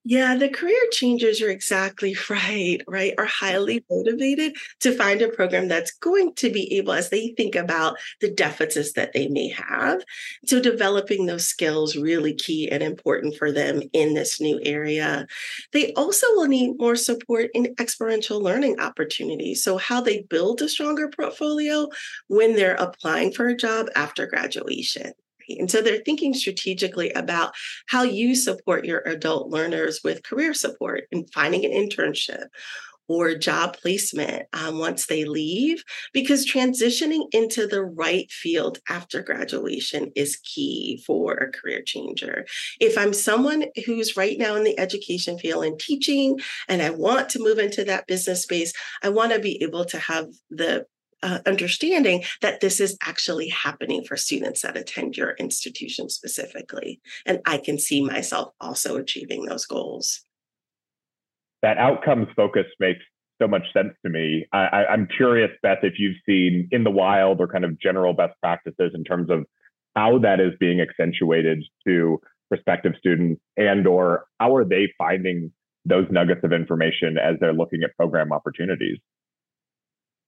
Yeah, 0.04 0.34
the 0.34 0.48
career 0.48 0.80
changers 0.92 1.42
are 1.42 1.50
exactly 1.50 2.16
right, 2.30 2.80
right? 2.88 3.12
Are 3.18 3.24
mm-hmm. 3.26 3.46
highly 3.46 3.84
motivated 3.90 4.56
to 4.80 4.96
find 4.96 5.20
a 5.20 5.28
program 5.28 5.68
that's 5.68 5.92
going 5.92 6.34
to 6.36 6.50
be 6.50 6.74
able, 6.78 6.92
as 6.94 7.10
they 7.10 7.34
think 7.36 7.54
about 7.54 7.98
the 8.20 8.30
deficits 8.30 8.92
that 8.92 9.12
they 9.12 9.28
may 9.28 9.48
have. 9.48 10.02
So, 10.46 10.58
developing 10.58 11.26
those 11.26 11.46
skills 11.46 11.96
really 11.96 12.32
key 12.32 12.70
and 12.70 12.82
important 12.82 13.36
for 13.36 13.52
them 13.52 13.82
in 13.92 14.14
this 14.14 14.40
new 14.40 14.58
area. 14.64 15.26
They 15.72 15.92
also 15.92 16.26
will 16.30 16.48
need 16.48 16.78
more 16.78 16.96
support 16.96 17.50
in 17.52 17.74
experiential 17.78 18.40
learning 18.40 18.80
opportunities. 18.80 19.62
So, 19.62 19.76
how 19.76 20.00
they 20.00 20.22
build 20.22 20.62
a 20.62 20.68
stronger 20.68 21.08
portfolio 21.08 21.88
when 22.28 22.56
they're 22.56 22.74
applying 22.76 23.32
for 23.32 23.48
a 23.48 23.56
job 23.56 23.88
after 23.94 24.26
graduation. 24.26 25.12
And 25.58 25.70
so 25.70 25.80
they're 25.80 26.02
thinking 26.04 26.34
strategically 26.34 27.10
about 27.12 27.54
how 27.88 28.02
you 28.02 28.34
support 28.34 28.84
your 28.84 29.00
adult 29.00 29.50
learners 29.50 30.00
with 30.04 30.22
career 30.22 30.54
support 30.54 31.04
and 31.10 31.30
finding 31.32 31.64
an 31.64 31.72
internship 31.72 32.46
or 33.08 33.34
job 33.34 33.76
placement 33.76 34.44
um, 34.52 34.78
once 34.78 35.06
they 35.06 35.24
leave, 35.24 35.82
because 36.12 36.48
transitioning 36.48 37.24
into 37.32 37.66
the 37.66 37.82
right 37.82 38.30
field 38.30 38.78
after 38.88 39.20
graduation 39.20 40.12
is 40.14 40.36
key 40.44 41.02
for 41.04 41.32
a 41.34 41.50
career 41.50 41.82
changer. 41.84 42.46
If 42.78 42.96
I'm 42.96 43.12
someone 43.12 43.64
who's 43.84 44.16
right 44.16 44.38
now 44.38 44.54
in 44.54 44.62
the 44.62 44.78
education 44.78 45.40
field 45.40 45.64
and 45.64 45.76
teaching, 45.76 46.38
and 46.68 46.80
I 46.80 46.90
want 46.90 47.28
to 47.30 47.42
move 47.42 47.58
into 47.58 47.82
that 47.82 48.06
business 48.06 48.44
space, 48.44 48.72
I 49.02 49.08
want 49.08 49.32
to 49.32 49.40
be 49.40 49.60
able 49.60 49.86
to 49.86 49.98
have 49.98 50.28
the 50.48 50.86
uh, 51.22 51.40
understanding 51.46 52.24
that 52.40 52.60
this 52.60 52.80
is 52.80 52.96
actually 53.02 53.48
happening 53.48 54.02
for 54.04 54.16
students 54.16 54.62
that 54.62 54.76
attend 54.76 55.16
your 55.16 55.32
institution 55.32 56.08
specifically. 56.08 57.00
And 57.26 57.40
I 57.46 57.58
can 57.58 57.78
see 57.78 58.04
myself 58.04 58.52
also 58.60 58.96
achieving 58.96 59.44
those 59.44 59.66
goals. 59.66 60.22
That 61.62 61.78
outcomes 61.78 62.28
focus 62.34 62.66
makes 62.78 63.00
so 63.40 63.48
much 63.48 63.64
sense 63.72 63.94
to 64.04 64.10
me. 64.10 64.46
I, 64.52 64.84
I'm 64.90 65.08
curious, 65.16 65.50
Beth, 65.62 65.78
if 65.82 65.94
you've 65.98 66.16
seen 66.26 66.68
in 66.70 66.84
the 66.84 66.90
wild 66.90 67.40
or 67.40 67.48
kind 67.48 67.64
of 67.64 67.78
general 67.80 68.12
best 68.12 68.34
practices 68.40 68.92
in 68.94 69.04
terms 69.04 69.30
of 69.30 69.44
how 69.96 70.18
that 70.18 70.40
is 70.40 70.52
being 70.60 70.80
accentuated 70.80 71.64
to 71.86 72.20
prospective 72.48 72.92
students 72.98 73.40
and 73.56 73.86
or 73.86 74.24
how 74.38 74.54
are 74.54 74.64
they 74.64 74.92
finding 74.98 75.52
those 75.84 76.06
nuggets 76.10 76.40
of 76.44 76.52
information 76.52 77.16
as 77.16 77.36
they're 77.40 77.54
looking 77.54 77.82
at 77.82 77.96
program 77.96 78.32
opportunities 78.32 78.98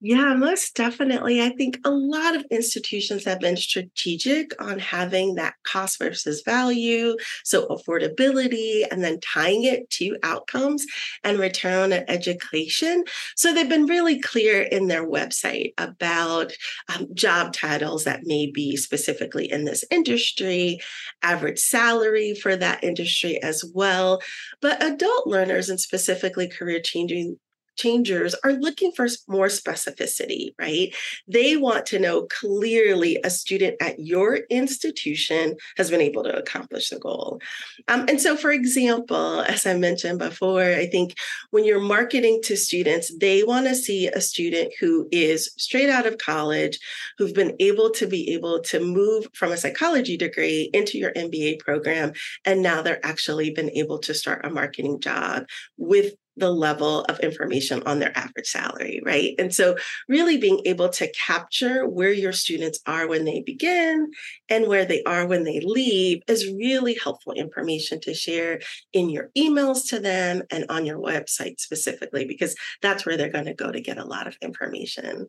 yeah, 0.05 0.35
most 0.35 0.75
definitely. 0.75 1.41
I 1.41 1.51
think 1.51 1.79
a 1.85 1.91
lot 1.91 2.35
of 2.35 2.45
institutions 2.51 3.25
have 3.25 3.39
been 3.39 3.57
strategic 3.57 4.61
on 4.61 4.81
having 4.81 5.37
that 5.37 5.55
cost 5.63 6.01
versus 6.01 6.43
value, 6.45 7.17
so 7.45 7.69
affordability, 7.69 8.85
and 8.91 9.05
then 9.05 9.21
tying 9.21 9.63
it 9.63 9.89
to 9.91 10.17
outcomes 10.25 10.85
and 11.23 11.39
return 11.39 11.93
on 11.93 12.05
education. 12.09 13.05
So 13.37 13.55
they've 13.55 13.69
been 13.69 13.87
really 13.87 14.21
clear 14.21 14.63
in 14.63 14.89
their 14.89 15.09
website 15.09 15.73
about 15.79 16.53
um, 16.93 17.07
job 17.15 17.53
titles 17.53 18.03
that 18.03 18.25
may 18.25 18.51
be 18.51 18.77
specifically 18.77 19.49
in 19.49 19.67
this 19.67 19.85
industry, 19.89 20.81
average 21.23 21.61
salary 21.61 22.35
for 22.35 22.57
that 22.57 22.83
industry 22.83 23.41
as 23.41 23.65
well. 23.73 24.21
But 24.61 24.83
adult 24.83 25.29
learners 25.29 25.69
and 25.69 25.79
specifically 25.79 26.49
career 26.49 26.81
changing 26.81 27.39
changers 27.77 28.35
are 28.45 28.53
looking 28.53 28.93
for 28.93 29.07
more 29.29 29.47
specificity, 29.47 30.55
right? 30.59 30.95
They 31.27 31.57
want 31.57 31.87
to 31.87 31.99
know 31.99 32.27
clearly 32.27 33.19
a 33.25 33.31
student 33.31 33.77
at 33.81 33.99
your 33.99 34.41
institution 34.51 35.57
has 35.77 35.91
been 35.91 36.01
able 36.01 36.23
to 36.25 36.37
accomplish 36.37 36.91
the 36.91 36.99
goal. 36.99 37.41
Um, 37.89 38.07
and 38.09 38.21
so, 38.21 38.37
for 38.37 38.51
example, 38.51 39.43
as 39.43 39.67
I 39.67 39.75
mentioned 39.75 40.19
before, 40.19 40.63
I 40.63 40.87
think 40.87 41.15
when 41.51 41.65
you're 41.65 41.81
marketing 41.81 42.41
to 42.45 42.57
students, 42.57 43.13
they 43.19 43.43
want 43.43 43.67
to 43.67 43.75
see 43.75 44.09
a 44.09 44.21
student 44.21 44.73
who 44.81 45.09
is 45.11 45.53
straight 45.57 45.91
out 45.91 46.07
of 46.07 46.19
college, 46.19 46.79
who've 47.19 47.35
been 47.35 47.57
able 47.61 47.91
to 47.91 48.07
be 48.07 48.33
able 48.33 48.61
to 48.61 48.81
move 48.81 49.27
from 49.35 49.53
a 49.53 49.57
psychology 49.57 50.17
degree 50.17 50.71
into 50.73 50.99
your 50.99 51.13
MBA 51.13 51.59
program. 51.61 52.13
And 52.45 52.63
now 52.63 52.83
they're 52.83 53.05
actually 53.05 53.51
been 53.51 53.71
able 53.71 53.99
to 54.01 54.15
start 54.15 54.45
a 54.45 54.51
marketing 54.51 55.01
job 55.01 55.45
with 55.77 56.15
the 56.37 56.51
level 56.51 57.05
of 57.05 57.21
information 57.21 57.83
on 57.85 57.99
their 57.99 58.17
average 58.17 58.47
salary, 58.47 59.01
right? 59.05 59.35
And 59.39 59.55
so, 59.55 59.77
really 60.09 60.39
being 60.39 60.61
able 60.65 60.89
to 60.91 61.13
capture 61.13 61.87
where 61.87 62.13
your 62.13 62.33
students 62.33 62.81
are 62.87 63.07
when 63.07 63.25
they 63.25 63.43
begin 63.45 64.11
and 64.49 64.67
where 64.67 64.85
they 64.85 65.03
are 65.05 65.27
when 65.27 65.45
they 65.45 65.61
leave 65.61 66.23
is 66.29 66.47
really 66.47 66.95
helpful 66.95 67.33
information 67.33 68.01
to 68.01 68.15
share 68.15 68.61
in 68.93 69.11
your 69.11 69.31
emails 69.37 69.89
to 69.89 69.99
them 69.99 70.43
and 70.51 70.65
on 70.69 70.87
your 70.87 70.99
website 70.99 71.61
specifically, 71.61 72.25
because 72.25 72.55
that's 72.81 73.05
where 73.05 73.17
they're 73.17 73.29
going 73.29 73.47
to 73.47 73.55
go 73.55 73.71
to 73.71 73.81
get 73.81 73.99
a 73.99 74.05
lot 74.05 74.27
of 74.27 74.37
information. 74.43 75.29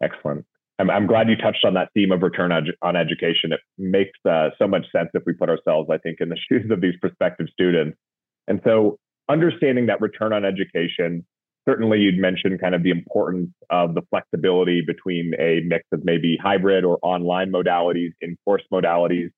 Excellent. 0.00 0.44
I'm, 0.78 0.90
I'm 0.90 1.06
glad 1.06 1.28
you 1.28 1.36
touched 1.36 1.64
on 1.64 1.74
that 1.74 1.88
theme 1.92 2.12
of 2.12 2.22
return 2.22 2.52
on 2.52 2.96
education. 2.96 3.52
It 3.52 3.60
makes 3.78 4.18
uh, 4.28 4.50
so 4.58 4.68
much 4.68 4.86
sense 4.92 5.10
if 5.14 5.22
we 5.26 5.32
put 5.32 5.48
ourselves, 5.48 5.90
I 5.90 5.98
think, 5.98 6.18
in 6.20 6.28
the 6.28 6.38
shoes 6.48 6.70
of 6.70 6.80
these 6.80 6.94
prospective 7.00 7.48
students. 7.52 7.98
And 8.46 8.60
so, 8.64 8.98
understanding 9.28 9.86
that 9.86 10.00
return 10.00 10.32
on 10.32 10.44
education, 10.44 11.24
certainly 11.68 11.98
you'd 11.98 12.18
mentioned 12.18 12.60
kind 12.60 12.74
of 12.74 12.82
the 12.82 12.90
importance 12.90 13.50
of 13.70 13.94
the 13.94 14.02
flexibility 14.10 14.82
between 14.86 15.32
a 15.38 15.60
mix 15.66 15.84
of 15.92 16.04
maybe 16.04 16.38
hybrid 16.42 16.84
or 16.84 16.98
online 17.02 17.52
modalities, 17.52 18.10
in-course 18.20 18.62
modalities. 18.72 19.28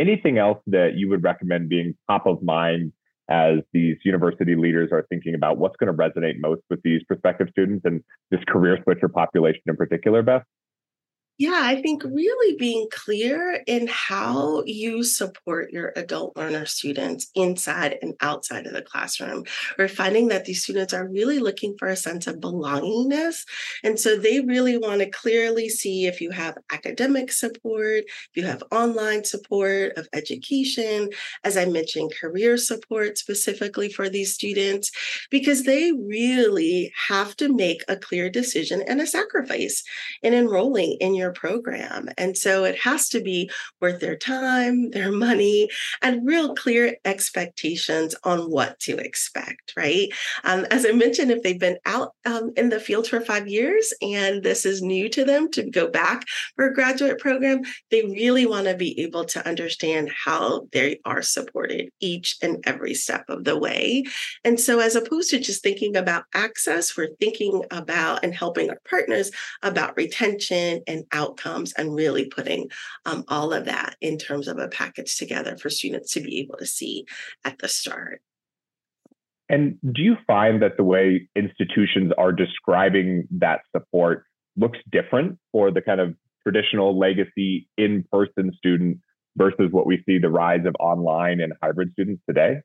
Anything 0.00 0.38
else 0.38 0.58
that 0.68 0.92
you 0.94 1.08
would 1.08 1.22
recommend 1.22 1.68
being 1.68 1.94
top 2.08 2.26
of 2.26 2.42
mind 2.42 2.92
as 3.28 3.58
these 3.72 3.96
university 4.04 4.56
leaders 4.56 4.90
are 4.92 5.06
thinking 5.08 5.34
about 5.34 5.58
what's 5.58 5.76
going 5.76 5.94
to 5.94 5.96
resonate 5.96 6.34
most 6.40 6.62
with 6.68 6.80
these 6.82 7.02
prospective 7.04 7.48
students 7.50 7.84
and 7.84 8.02
this 8.30 8.40
career 8.48 8.78
switcher 8.82 9.08
population 9.08 9.62
in 9.66 9.76
particular, 9.76 10.22
Beth? 10.22 10.42
Yeah, 11.40 11.58
I 11.62 11.80
think 11.80 12.04
really 12.04 12.56
being 12.58 12.86
clear 12.92 13.62
in 13.66 13.86
how 13.86 14.62
you 14.66 15.02
support 15.02 15.70
your 15.70 15.94
adult 15.96 16.36
learner 16.36 16.66
students 16.66 17.30
inside 17.34 17.96
and 18.02 18.12
outside 18.20 18.66
of 18.66 18.74
the 18.74 18.82
classroom. 18.82 19.44
We're 19.78 19.88
finding 19.88 20.28
that 20.28 20.44
these 20.44 20.62
students 20.62 20.92
are 20.92 21.08
really 21.08 21.38
looking 21.38 21.76
for 21.78 21.88
a 21.88 21.96
sense 21.96 22.26
of 22.26 22.40
belongingness. 22.40 23.46
And 23.82 23.98
so 23.98 24.18
they 24.18 24.40
really 24.40 24.76
want 24.76 25.00
to 25.00 25.08
clearly 25.08 25.70
see 25.70 26.04
if 26.04 26.20
you 26.20 26.30
have 26.30 26.58
academic 26.70 27.32
support, 27.32 28.04
if 28.04 28.30
you 28.34 28.44
have 28.44 28.62
online 28.70 29.24
support 29.24 29.96
of 29.96 30.08
education, 30.12 31.08
as 31.42 31.56
I 31.56 31.64
mentioned, 31.64 32.12
career 32.20 32.58
support 32.58 33.16
specifically 33.16 33.90
for 33.90 34.10
these 34.10 34.34
students, 34.34 34.90
because 35.30 35.62
they 35.62 35.92
really 35.92 36.92
have 37.08 37.34
to 37.36 37.48
make 37.50 37.82
a 37.88 37.96
clear 37.96 38.28
decision 38.28 38.82
and 38.86 39.00
a 39.00 39.06
sacrifice 39.06 39.82
in 40.22 40.34
enrolling 40.34 40.98
in 41.00 41.14
your 41.14 41.29
their 41.30 41.40
program. 41.40 42.08
And 42.18 42.36
so 42.36 42.64
it 42.64 42.78
has 42.80 43.08
to 43.10 43.20
be 43.20 43.50
worth 43.80 44.00
their 44.00 44.16
time, 44.16 44.90
their 44.90 45.12
money, 45.12 45.68
and 46.02 46.26
real 46.26 46.54
clear 46.54 46.96
expectations 47.04 48.14
on 48.24 48.50
what 48.50 48.78
to 48.80 48.96
expect, 48.96 49.72
right? 49.76 50.08
Um, 50.44 50.66
as 50.70 50.86
I 50.86 50.92
mentioned, 50.92 51.30
if 51.30 51.42
they've 51.42 51.58
been 51.58 51.78
out 51.86 52.12
um, 52.24 52.52
in 52.56 52.68
the 52.68 52.80
field 52.80 53.06
for 53.06 53.20
five 53.20 53.48
years 53.48 53.92
and 54.02 54.42
this 54.42 54.64
is 54.64 54.82
new 54.82 55.08
to 55.10 55.24
them 55.24 55.50
to 55.52 55.62
go 55.62 55.88
back 55.88 56.24
for 56.56 56.66
a 56.66 56.74
graduate 56.74 57.18
program, 57.18 57.62
they 57.90 58.02
really 58.02 58.46
want 58.46 58.66
to 58.66 58.74
be 58.74 58.98
able 59.00 59.24
to 59.24 59.46
understand 59.46 60.10
how 60.24 60.66
they 60.72 61.00
are 61.04 61.22
supported 61.22 61.90
each 62.00 62.36
and 62.42 62.62
every 62.66 62.94
step 62.94 63.24
of 63.28 63.44
the 63.44 63.58
way. 63.58 64.04
And 64.44 64.58
so, 64.58 64.80
as 64.80 64.96
opposed 64.96 65.30
to 65.30 65.38
just 65.38 65.62
thinking 65.62 65.96
about 65.96 66.24
access, 66.34 66.96
we're 66.96 67.14
thinking 67.20 67.64
about 67.70 68.24
and 68.24 68.34
helping 68.34 68.70
our 68.70 68.80
partners 68.88 69.30
about 69.62 69.96
retention 69.96 70.82
and 70.86 71.04
outcomes 71.20 71.72
and 71.74 71.94
really 71.94 72.26
putting 72.26 72.68
um, 73.06 73.24
all 73.28 73.52
of 73.52 73.64
that 73.66 73.96
in 74.00 74.18
terms 74.18 74.48
of 74.48 74.58
a 74.58 74.68
package 74.68 75.16
together 75.16 75.56
for 75.56 75.70
students 75.70 76.12
to 76.12 76.20
be 76.20 76.40
able 76.40 76.56
to 76.58 76.66
see 76.66 77.04
at 77.44 77.58
the 77.58 77.68
start. 77.68 78.22
And 79.48 79.78
do 79.82 80.02
you 80.02 80.16
find 80.26 80.62
that 80.62 80.76
the 80.76 80.84
way 80.84 81.28
institutions 81.34 82.12
are 82.16 82.32
describing 82.32 83.26
that 83.32 83.60
support 83.76 84.24
looks 84.56 84.78
different 84.90 85.38
for 85.50 85.72
the 85.72 85.82
kind 85.82 86.00
of 86.00 86.14
traditional 86.42 86.98
legacy 86.98 87.68
in 87.76 88.04
person 88.12 88.52
student 88.56 88.98
versus 89.36 89.68
what 89.70 89.86
we 89.86 90.02
see 90.06 90.18
the 90.18 90.30
rise 90.30 90.64
of 90.66 90.74
online 90.78 91.40
and 91.40 91.52
hybrid 91.62 91.92
students 91.92 92.22
today? 92.28 92.60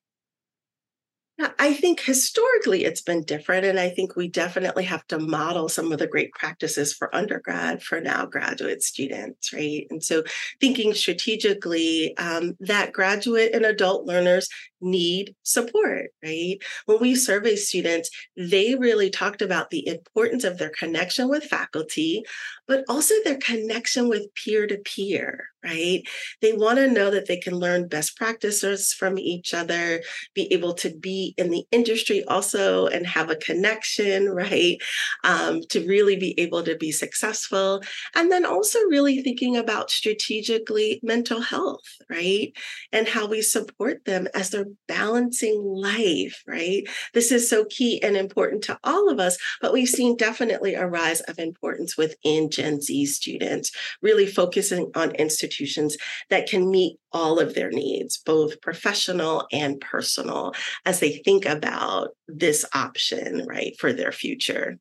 I 1.60 1.74
think 1.74 2.00
historically 2.00 2.86
it's 2.86 3.02
been 3.02 3.24
different. 3.24 3.66
And 3.66 3.78
I 3.78 3.90
think 3.90 4.16
we 4.16 4.30
definitely 4.30 4.86
have 4.86 5.06
to 5.08 5.20
model 5.20 5.68
some 5.68 5.92
of 5.92 6.00
the 6.00 6.08
great 6.08 6.32
practices 6.32 6.94
for 6.94 7.14
undergrad, 7.14 7.84
for 7.84 8.00
now 8.00 8.26
graduate 8.26 8.82
students, 8.82 9.52
right? 9.52 9.86
And 9.90 10.02
so 10.02 10.24
thinking 10.62 10.94
strategically 10.94 12.16
um, 12.18 12.56
that 12.62 12.94
graduate 12.94 13.54
and 13.54 13.66
adult 13.66 14.06
learners 14.06 14.48
need 14.82 15.36
support, 15.44 16.12
right? 16.24 16.58
When 16.86 17.00
we 17.00 17.16
survey 17.16 17.56
students, 17.56 18.10
they 18.38 18.76
really 18.76 19.10
talked 19.10 19.42
about 19.42 19.70
the 19.70 19.88
importance 19.88 20.44
of 20.44 20.58
their 20.58 20.70
connection 20.70 21.30
with 21.30 21.44
faculty, 21.44 22.24
but 22.68 22.84
also 22.90 23.14
their 23.24 23.38
connection 23.38 24.10
with 24.10 24.34
peer 24.36 24.68
to 24.68 24.78
peer, 24.78 25.46
right? 25.64 26.02
They 26.42 26.54
want 26.54 26.78
to 26.78 26.90
know 26.90 27.12
that 27.12 27.28
they 27.28 27.38
can 27.38 27.56
learn 27.56 27.88
best 27.88 28.16
practices 28.18 28.94
from 28.94 29.18
each 29.18 29.54
other, 29.54 30.02
be 30.34 30.52
able 30.54 30.74
to 30.76 30.96
be 30.96 31.34
in 31.38 31.50
the 31.50 31.66
industry 31.72 32.24
also 32.26 32.88
and 32.88 33.06
have 33.06 33.30
a 33.30 33.36
connection, 33.36 34.30
right? 34.30 34.78
Um, 35.24 35.62
to 35.70 35.86
really 35.86 36.16
be 36.16 36.40
able 36.40 36.64
to 36.64 36.76
be 36.76 36.92
successful. 36.92 37.82
And 38.16 38.32
then 38.32 38.46
also 38.46 38.80
really 38.90 39.22
thinking 39.22 39.58
about 39.58 39.92
strategically 39.92 41.00
mental 41.04 41.42
health, 41.42 41.86
right? 42.10 42.52
And 42.92 43.08
how 43.08 43.28
we 43.28 43.42
support 43.42 44.06
them 44.06 44.28
as 44.34 44.50
they're 44.50 44.65
balancing 44.88 45.64
life, 45.64 46.44
right? 46.48 46.88
This 47.14 47.32
is 47.32 47.50
so 47.50 47.66
key 47.66 48.02
and 48.02 48.16
important 48.18 48.64
to 48.64 48.80
all 48.84 49.10
of 49.10 49.20
us, 49.20 49.38
but 49.62 49.74
we've 49.74 49.90
seen 49.90 50.18
definitely 50.18 50.76
a 50.76 50.88
rise 50.88 51.22
of 51.22 51.40
importance 51.40 51.98
within 51.98 52.50
Gen 52.50 52.82
Z 52.82 53.06
students, 53.08 53.72
really 54.02 54.28
focusing 54.28 54.92
on 54.96 55.12
institutions 55.16 55.98
that 56.30 56.48
can 56.48 56.70
meet 56.70 56.98
all 57.12 57.40
of 57.40 57.54
their 57.54 57.72
needs, 57.72 58.18
both 58.18 58.62
professional 58.62 59.48
and 59.52 59.80
personal, 59.80 60.54
as 60.86 61.00
they 61.00 61.18
think 61.18 61.46
about 61.46 62.10
this 62.28 62.66
option, 62.74 63.46
right, 63.48 63.74
for 63.80 63.94
their 63.94 64.12
future 64.12 64.78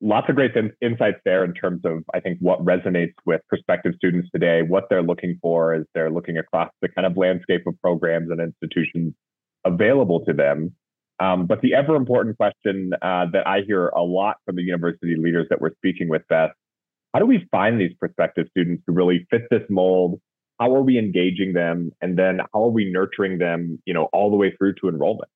lots 0.00 0.28
of 0.28 0.34
great 0.34 0.54
in- 0.54 0.72
insights 0.80 1.18
there 1.24 1.44
in 1.44 1.54
terms 1.54 1.80
of 1.84 2.04
i 2.12 2.20
think 2.20 2.38
what 2.40 2.62
resonates 2.64 3.14
with 3.24 3.40
prospective 3.48 3.94
students 3.96 4.28
today 4.32 4.62
what 4.62 4.84
they're 4.90 5.02
looking 5.02 5.38
for 5.40 5.72
as 5.72 5.84
they're 5.94 6.10
looking 6.10 6.36
across 6.38 6.70
the 6.82 6.88
kind 6.88 7.06
of 7.06 7.16
landscape 7.16 7.66
of 7.66 7.74
programs 7.80 8.30
and 8.30 8.40
institutions 8.40 9.14
available 9.64 10.24
to 10.24 10.32
them. 10.32 10.74
Um, 11.18 11.46
but 11.46 11.60
the 11.60 11.74
ever 11.74 11.96
important 11.96 12.36
question 12.36 12.92
uh, 13.02 13.26
that 13.32 13.46
i 13.46 13.60
hear 13.66 13.88
a 13.88 14.02
lot 14.02 14.36
from 14.44 14.56
the 14.56 14.62
university 14.62 15.16
leaders 15.16 15.46
that 15.50 15.60
we're 15.60 15.74
speaking 15.74 16.08
with 16.08 16.22
beth 16.28 16.52
how 17.12 17.18
do 17.18 17.26
we 17.26 17.46
find 17.50 17.80
these 17.80 17.92
prospective 17.98 18.46
students 18.50 18.82
who 18.86 18.92
really 18.92 19.26
fit 19.30 19.42
this 19.50 19.62
mold? 19.68 20.20
How 20.60 20.74
are 20.74 20.82
we 20.82 20.98
engaging 20.98 21.54
them? 21.54 21.90
And 22.00 22.18
then 22.18 22.40
how 22.52 22.64
are 22.64 22.70
we 22.70 22.90
nurturing 22.90 23.38
them 23.38 23.80
you 23.84 23.94
know 23.94 24.08
all 24.12 24.30
the 24.30 24.36
way 24.36 24.54
through 24.56 24.74
to 24.74 24.88
enrollment? 24.88 25.30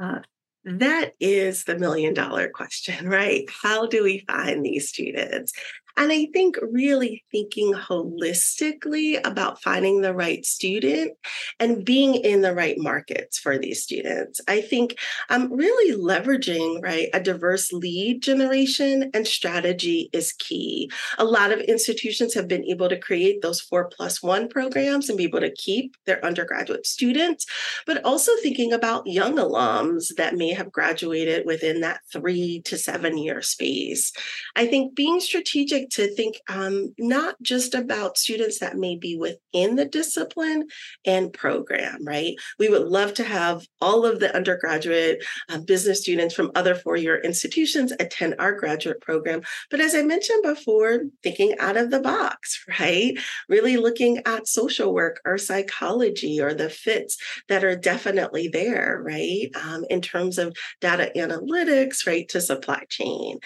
Uh, 0.00 0.20
that 0.64 1.12
is 1.20 1.64
the 1.64 1.78
million 1.78 2.14
dollar 2.14 2.48
question, 2.48 3.08
right? 3.08 3.48
How 3.62 3.86
do 3.86 4.02
we 4.02 4.24
find 4.26 4.64
these 4.64 4.88
students? 4.88 5.52
And 5.96 6.10
I 6.10 6.26
think 6.32 6.56
really 6.60 7.24
thinking 7.30 7.72
holistically 7.72 9.20
about 9.24 9.62
finding 9.62 10.00
the 10.00 10.14
right 10.14 10.44
student 10.44 11.12
and 11.60 11.84
being 11.84 12.16
in 12.16 12.40
the 12.40 12.54
right 12.54 12.76
markets 12.78 13.38
for 13.38 13.58
these 13.58 13.82
students. 13.82 14.40
I 14.48 14.60
think 14.60 14.96
um, 15.30 15.52
really 15.52 15.96
leveraging 15.96 16.82
right 16.82 17.08
a 17.12 17.20
diverse 17.20 17.72
lead 17.72 18.22
generation 18.22 19.10
and 19.14 19.26
strategy 19.26 20.10
is 20.12 20.32
key. 20.32 20.90
A 21.18 21.24
lot 21.24 21.52
of 21.52 21.60
institutions 21.60 22.34
have 22.34 22.48
been 22.48 22.64
able 22.64 22.88
to 22.88 22.98
create 22.98 23.40
those 23.42 23.60
four 23.60 23.88
plus 23.88 24.22
one 24.22 24.48
programs 24.48 25.08
and 25.08 25.18
be 25.18 25.24
able 25.24 25.40
to 25.40 25.54
keep 25.54 25.96
their 26.06 26.24
undergraduate 26.24 26.86
students, 26.86 27.46
but 27.86 28.04
also 28.04 28.32
thinking 28.42 28.72
about 28.72 29.06
young 29.06 29.36
alums 29.36 30.14
that 30.16 30.34
may 30.34 30.52
have 30.52 30.72
graduated 30.72 31.46
within 31.46 31.80
that 31.82 32.00
three 32.12 32.62
to 32.62 32.76
seven 32.76 33.16
year 33.16 33.42
space. 33.42 34.12
I 34.56 34.66
think 34.66 34.94
being 34.94 35.20
strategic 35.20 35.83
to 35.90 36.12
think 36.14 36.36
um, 36.48 36.94
not 36.98 37.36
just 37.42 37.74
about 37.74 38.18
students 38.18 38.58
that 38.60 38.76
may 38.76 38.96
be 38.96 39.16
within 39.16 39.76
the 39.76 39.84
discipline 39.84 40.68
and 41.06 41.32
program, 41.32 42.04
right? 42.04 42.34
We 42.58 42.68
would 42.68 42.86
love 42.88 43.14
to 43.14 43.24
have 43.24 43.66
all 43.80 44.06
of 44.06 44.20
the 44.20 44.34
undergraduate 44.34 45.24
uh, 45.48 45.58
business 45.58 46.02
students 46.02 46.34
from 46.34 46.52
other 46.54 46.74
four 46.74 46.96
year 46.96 47.20
institutions 47.20 47.92
attend 47.98 48.36
our 48.38 48.52
graduate 48.52 49.00
program. 49.00 49.42
But 49.70 49.80
as 49.80 49.94
I 49.94 50.02
mentioned 50.02 50.42
before, 50.42 51.04
thinking 51.22 51.54
out 51.58 51.76
of 51.76 51.90
the 51.90 52.00
box, 52.00 52.64
right? 52.80 53.18
Really 53.48 53.76
looking 53.76 54.22
at 54.26 54.48
social 54.48 54.94
work 54.94 55.20
or 55.24 55.38
psychology 55.38 56.40
or 56.40 56.54
the 56.54 56.70
fits 56.70 57.16
that 57.48 57.64
are 57.64 57.76
definitely 57.76 58.48
there, 58.48 59.00
right? 59.04 59.48
Um, 59.62 59.84
in 59.90 60.00
terms 60.00 60.38
of 60.38 60.56
data 60.80 61.10
analytics, 61.16 62.06
right, 62.06 62.28
to 62.28 62.40
supply 62.40 62.84
chain. 62.88 63.38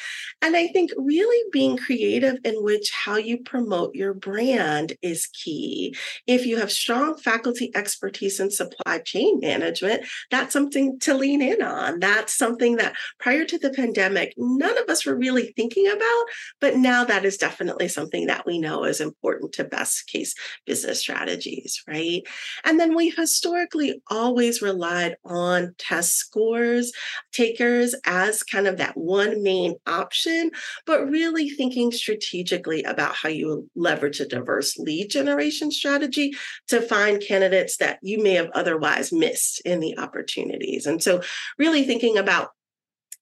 And 0.42 0.56
I 0.56 0.68
think 0.68 0.90
really 0.96 1.48
being 1.52 1.76
creative 1.76 2.27
in 2.44 2.62
which 2.62 2.90
how 2.90 3.16
you 3.16 3.38
promote 3.38 3.94
your 3.94 4.14
brand 4.14 4.94
is 5.02 5.26
key. 5.26 5.96
If 6.26 6.46
you 6.46 6.58
have 6.58 6.70
strong 6.70 7.16
faculty 7.16 7.70
expertise 7.74 8.40
in 8.40 8.50
supply 8.50 8.98
chain 9.00 9.40
management, 9.40 10.04
that's 10.30 10.52
something 10.52 10.98
to 11.00 11.14
lean 11.14 11.42
in 11.42 11.62
on. 11.62 12.00
That's 12.00 12.36
something 12.36 12.76
that 12.76 12.94
prior 13.18 13.44
to 13.44 13.58
the 13.58 13.70
pandemic, 13.70 14.34
none 14.36 14.78
of 14.78 14.88
us 14.88 15.04
were 15.06 15.16
really 15.16 15.52
thinking 15.56 15.86
about, 15.88 16.24
but 16.60 16.76
now 16.76 17.04
that 17.04 17.24
is 17.24 17.36
definitely 17.36 17.88
something 17.88 18.26
that 18.26 18.46
we 18.46 18.58
know 18.58 18.84
is 18.84 19.00
important 19.00 19.52
to 19.54 19.64
best 19.64 20.06
case 20.08 20.34
business 20.66 21.00
strategies, 21.00 21.82
right? 21.88 22.22
And 22.64 22.78
then 22.78 22.94
we've 22.94 23.16
historically 23.16 24.02
always 24.10 24.62
relied 24.62 25.16
on 25.24 25.74
test 25.78 26.16
scores 26.16 26.92
takers 27.32 27.94
as 28.04 28.42
kind 28.42 28.66
of 28.66 28.78
that 28.78 28.96
one 28.96 29.42
main 29.42 29.76
option, 29.86 30.50
but 30.86 31.08
really 31.08 31.48
thinking 31.48 31.92
strategically 31.92 32.17
strategically 32.20 32.82
about 32.84 33.14
how 33.14 33.28
you 33.28 33.68
leverage 33.74 34.20
a 34.20 34.26
diverse 34.26 34.78
lead 34.78 35.10
generation 35.10 35.70
strategy 35.70 36.32
to 36.68 36.80
find 36.80 37.22
candidates 37.22 37.76
that 37.78 37.98
you 38.02 38.22
may 38.22 38.34
have 38.34 38.50
otherwise 38.54 39.12
missed 39.12 39.60
in 39.64 39.80
the 39.80 39.98
opportunities. 39.98 40.86
And 40.86 41.02
so, 41.02 41.22
really 41.58 41.84
thinking 41.84 42.18
about 42.18 42.50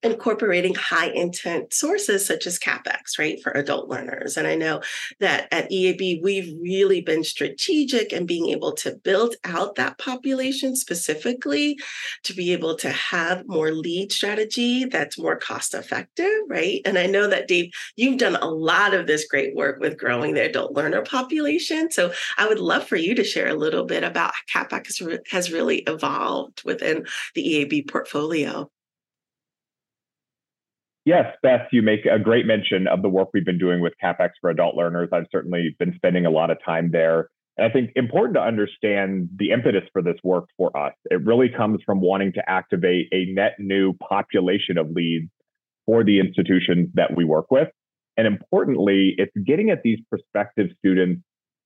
incorporating 0.02 0.74
high 0.74 1.08
intent 1.08 1.72
sources 1.72 2.24
such 2.24 2.46
as 2.46 2.58
Cappex, 2.58 3.18
right, 3.18 3.42
for 3.42 3.52
adult 3.52 3.88
learners. 3.88 4.36
And 4.36 4.46
I 4.46 4.54
know 4.54 4.80
that 5.20 5.48
at 5.52 5.70
EAB, 5.70 6.22
we've 6.22 6.54
really 6.60 7.00
been 7.00 7.24
strategic 7.24 8.12
in 8.12 8.26
being 8.26 8.48
able 8.50 8.72
to 8.74 8.96
build 9.02 9.36
out 9.44 9.74
that 9.76 9.98
population 9.98 10.76
specifically 10.76 11.78
to 12.24 12.34
be 12.34 12.52
able 12.52 12.76
to 12.76 12.90
have 12.90 13.46
more 13.46 13.72
lead 13.72 14.12
strategy 14.12 14.84
that's 14.84 15.18
more 15.18 15.36
cost 15.36 15.74
effective, 15.74 16.26
right? 16.48 16.80
And 16.84 16.98
I 16.98 17.06
know 17.06 17.26
that, 17.28 17.48
Dave, 17.48 17.70
you've 17.96 18.18
done 18.18 18.36
a 18.36 18.46
lot 18.50 18.94
of 18.94 19.06
this 19.06 19.26
great 19.26 19.54
work 19.56 19.80
with 19.80 19.98
growing 19.98 20.34
the 20.34 20.44
adult 20.44 20.72
learner 20.72 21.02
population. 21.02 21.90
So 21.90 22.12
I 22.38 22.46
would 22.46 22.60
love 22.60 22.86
for 22.86 22.96
you 22.96 23.14
to 23.14 23.24
share 23.24 23.48
a 23.48 23.54
little 23.54 23.84
bit 23.84 24.04
about 24.04 24.32
how 24.52 24.64
Cappex 24.64 25.20
has 25.30 25.52
really 25.52 25.78
evolved 25.78 26.62
within 26.64 27.06
the 27.34 27.42
EAB 27.42 27.88
portfolio. 27.88 28.70
Yes, 31.06 31.36
Beth, 31.40 31.68
you 31.70 31.82
make 31.82 32.04
a 32.04 32.18
great 32.18 32.46
mention 32.46 32.88
of 32.88 33.00
the 33.00 33.08
work 33.08 33.28
we've 33.32 33.44
been 33.44 33.58
doing 33.58 33.80
with 33.80 33.92
Cappex 34.02 34.30
for 34.40 34.50
adult 34.50 34.74
learners. 34.74 35.08
I've 35.12 35.28
certainly 35.30 35.76
been 35.78 35.94
spending 35.94 36.26
a 36.26 36.30
lot 36.30 36.50
of 36.50 36.58
time 36.64 36.90
there. 36.90 37.28
And 37.56 37.64
I 37.64 37.72
think 37.72 37.92
important 37.94 38.34
to 38.34 38.42
understand 38.42 39.28
the 39.36 39.52
impetus 39.52 39.84
for 39.92 40.02
this 40.02 40.16
work 40.24 40.46
for 40.56 40.76
us. 40.76 40.94
It 41.04 41.24
really 41.24 41.48
comes 41.48 41.78
from 41.86 42.00
wanting 42.00 42.32
to 42.32 42.42
activate 42.50 43.06
a 43.12 43.26
net 43.26 43.52
new 43.60 43.92
population 43.92 44.78
of 44.78 44.90
leads 44.90 45.30
for 45.86 46.02
the 46.02 46.18
institutions 46.18 46.88
that 46.94 47.16
we 47.16 47.24
work 47.24 47.52
with. 47.52 47.68
And 48.16 48.26
importantly, 48.26 49.14
it's 49.16 49.32
getting 49.46 49.70
at 49.70 49.84
these 49.84 50.00
prospective 50.10 50.70
students 50.78 51.22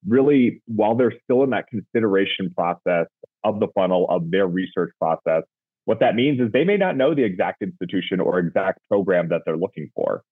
really 0.06 0.62
while 0.66 0.94
they're 0.94 1.14
still 1.24 1.44
in 1.44 1.50
that 1.50 1.66
consideration 1.68 2.52
process 2.54 3.06
of 3.42 3.58
the 3.58 3.68
funnel 3.74 4.06
of 4.10 4.30
their 4.30 4.46
research 4.46 4.92
process. 5.00 5.44
What 5.84 6.00
that 6.00 6.14
means 6.14 6.40
is 6.40 6.52
they 6.52 6.64
may 6.64 6.76
not 6.76 6.96
know 6.96 7.14
the 7.14 7.24
exact 7.24 7.62
institution 7.62 8.20
or 8.20 8.38
exact 8.38 8.80
program 8.88 9.28
that 9.30 9.42
they're 9.44 9.56
looking 9.56 9.90
for. 9.94 10.22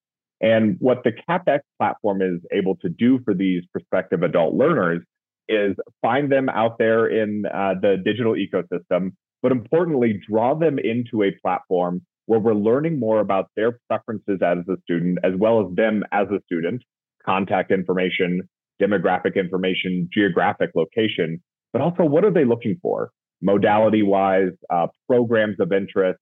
And 0.40 0.76
what 0.78 1.02
the 1.04 1.12
Cappex 1.28 1.60
platform 1.78 2.22
is 2.22 2.40
able 2.52 2.76
to 2.76 2.88
do 2.88 3.18
for 3.24 3.34
these 3.34 3.64
prospective 3.72 4.22
adult 4.22 4.54
learners 4.54 5.02
is 5.48 5.74
find 6.02 6.30
them 6.30 6.48
out 6.48 6.78
there 6.78 7.06
in 7.06 7.44
uh, 7.46 7.74
the 7.80 7.96
digital 8.04 8.34
ecosystem, 8.34 9.12
but 9.42 9.50
importantly, 9.50 10.20
draw 10.28 10.54
them 10.54 10.78
into 10.78 11.22
a 11.22 11.32
platform 11.42 12.02
where 12.26 12.38
we're 12.38 12.54
learning 12.54 13.00
more 13.00 13.20
about 13.20 13.50
their 13.56 13.78
preferences 13.88 14.40
as 14.42 14.58
a 14.68 14.76
student, 14.82 15.18
as 15.24 15.32
well 15.36 15.66
as 15.66 15.74
them 15.74 16.04
as 16.12 16.28
a 16.28 16.40
student, 16.44 16.82
contact 17.24 17.70
information, 17.72 18.42
demographic 18.80 19.34
information, 19.34 20.08
geographic 20.12 20.70
location, 20.74 21.42
but 21.72 21.80
also 21.82 22.04
what 22.04 22.24
are 22.24 22.30
they 22.30 22.44
looking 22.44 22.78
for, 22.82 23.10
modality 23.40 24.02
wise, 24.02 24.52
uh, 24.70 24.86
programs 25.06 25.56
of 25.60 25.72
interest, 25.72 26.18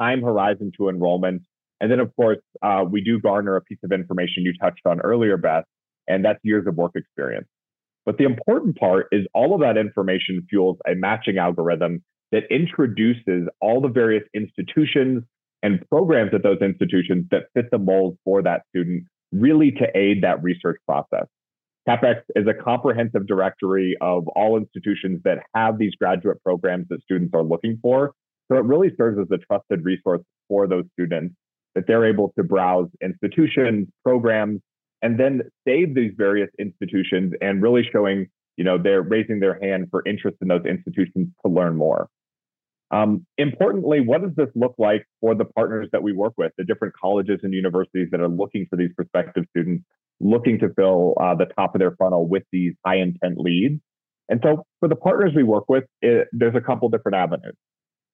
time 0.00 0.22
horizon 0.22 0.72
to 0.78 0.88
enrollment. 0.88 1.42
And 1.80 1.90
then, 1.90 2.00
of 2.00 2.14
course, 2.16 2.38
uh, 2.62 2.84
we 2.88 3.02
do 3.02 3.20
garner 3.20 3.56
a 3.56 3.60
piece 3.60 3.78
of 3.84 3.92
information 3.92 4.44
you 4.44 4.52
touched 4.60 4.86
on 4.86 5.00
earlier, 5.00 5.36
Beth, 5.36 5.64
and 6.08 6.24
that's 6.24 6.38
years 6.42 6.66
of 6.66 6.76
work 6.76 6.92
experience. 6.94 7.46
But 8.06 8.18
the 8.18 8.24
important 8.24 8.76
part 8.76 9.08
is 9.12 9.26
all 9.34 9.54
of 9.54 9.60
that 9.60 9.76
information 9.76 10.46
fuels 10.48 10.78
a 10.86 10.94
matching 10.94 11.38
algorithm 11.38 12.02
that 12.32 12.44
introduces 12.50 13.48
all 13.60 13.80
the 13.80 13.88
various 13.88 14.24
institutions 14.34 15.24
and 15.62 15.82
programs 15.88 16.32
at 16.34 16.42
those 16.42 16.58
institutions 16.60 17.26
that 17.30 17.44
fit 17.54 17.70
the 17.70 17.78
mold 17.78 18.18
for 18.24 18.42
that 18.42 18.62
student, 18.68 19.04
really 19.32 19.70
to 19.72 19.86
aid 19.96 20.22
that 20.22 20.42
research 20.42 20.78
process. 20.86 21.26
Cappex 21.88 22.22
is 22.34 22.46
a 22.46 22.54
comprehensive 22.54 23.26
directory 23.26 23.96
of 24.00 24.26
all 24.28 24.56
institutions 24.56 25.20
that 25.24 25.38
have 25.54 25.78
these 25.78 25.94
graduate 25.96 26.42
programs 26.42 26.86
that 26.88 27.02
students 27.02 27.32
are 27.34 27.42
looking 27.42 27.78
for. 27.82 28.12
So 28.50 28.56
it 28.56 28.64
really 28.64 28.90
serves 28.96 29.18
as 29.18 29.26
a 29.30 29.38
trusted 29.38 29.84
resource 29.84 30.22
for 30.48 30.66
those 30.66 30.84
students 30.92 31.34
that 31.74 31.86
they're 31.86 32.06
able 32.06 32.32
to 32.38 32.44
browse 32.44 32.88
institutions, 33.02 33.88
programs, 34.02 34.60
and 35.02 35.18
then 35.18 35.42
save 35.66 35.94
these 35.94 36.12
various 36.16 36.48
institutions 36.58 37.34
and 37.42 37.62
really 37.62 37.86
showing, 37.92 38.26
you 38.56 38.64
know, 38.64 38.78
they're 38.78 39.02
raising 39.02 39.40
their 39.40 39.58
hand 39.60 39.88
for 39.90 40.02
interest 40.06 40.38
in 40.40 40.48
those 40.48 40.64
institutions 40.64 41.28
to 41.44 41.52
learn 41.52 41.76
more. 41.76 42.08
Um, 42.90 43.26
importantly, 43.38 44.00
what 44.00 44.22
does 44.22 44.34
this 44.36 44.48
look 44.54 44.74
like 44.78 45.04
for 45.20 45.34
the 45.34 45.44
partners 45.44 45.88
that 45.92 46.02
we 46.02 46.12
work 46.12 46.34
with, 46.38 46.52
the 46.56 46.64
different 46.64 46.94
colleges 46.94 47.40
and 47.42 47.52
universities 47.52 48.08
that 48.12 48.20
are 48.20 48.28
looking 48.28 48.66
for 48.70 48.76
these 48.76 48.90
prospective 48.94 49.44
students, 49.50 49.84
looking 50.24 50.58
to 50.58 50.70
fill 50.74 51.14
uh, 51.20 51.34
the 51.36 51.46
top 51.56 51.76
of 51.76 51.78
their 51.78 51.94
funnel 51.96 52.26
with 52.26 52.42
these 52.50 52.72
high 52.84 52.96
intent 52.96 53.38
leads? 53.38 53.80
And 54.28 54.40
so 54.42 54.64
for 54.80 54.88
the 54.88 54.96
partners 54.96 55.32
we 55.36 55.42
work 55.42 55.64
with, 55.68 55.84
it, 56.00 56.28
there's 56.32 56.56
a 56.56 56.60
couple 56.60 56.88
different 56.88 57.14
avenues. 57.14 57.54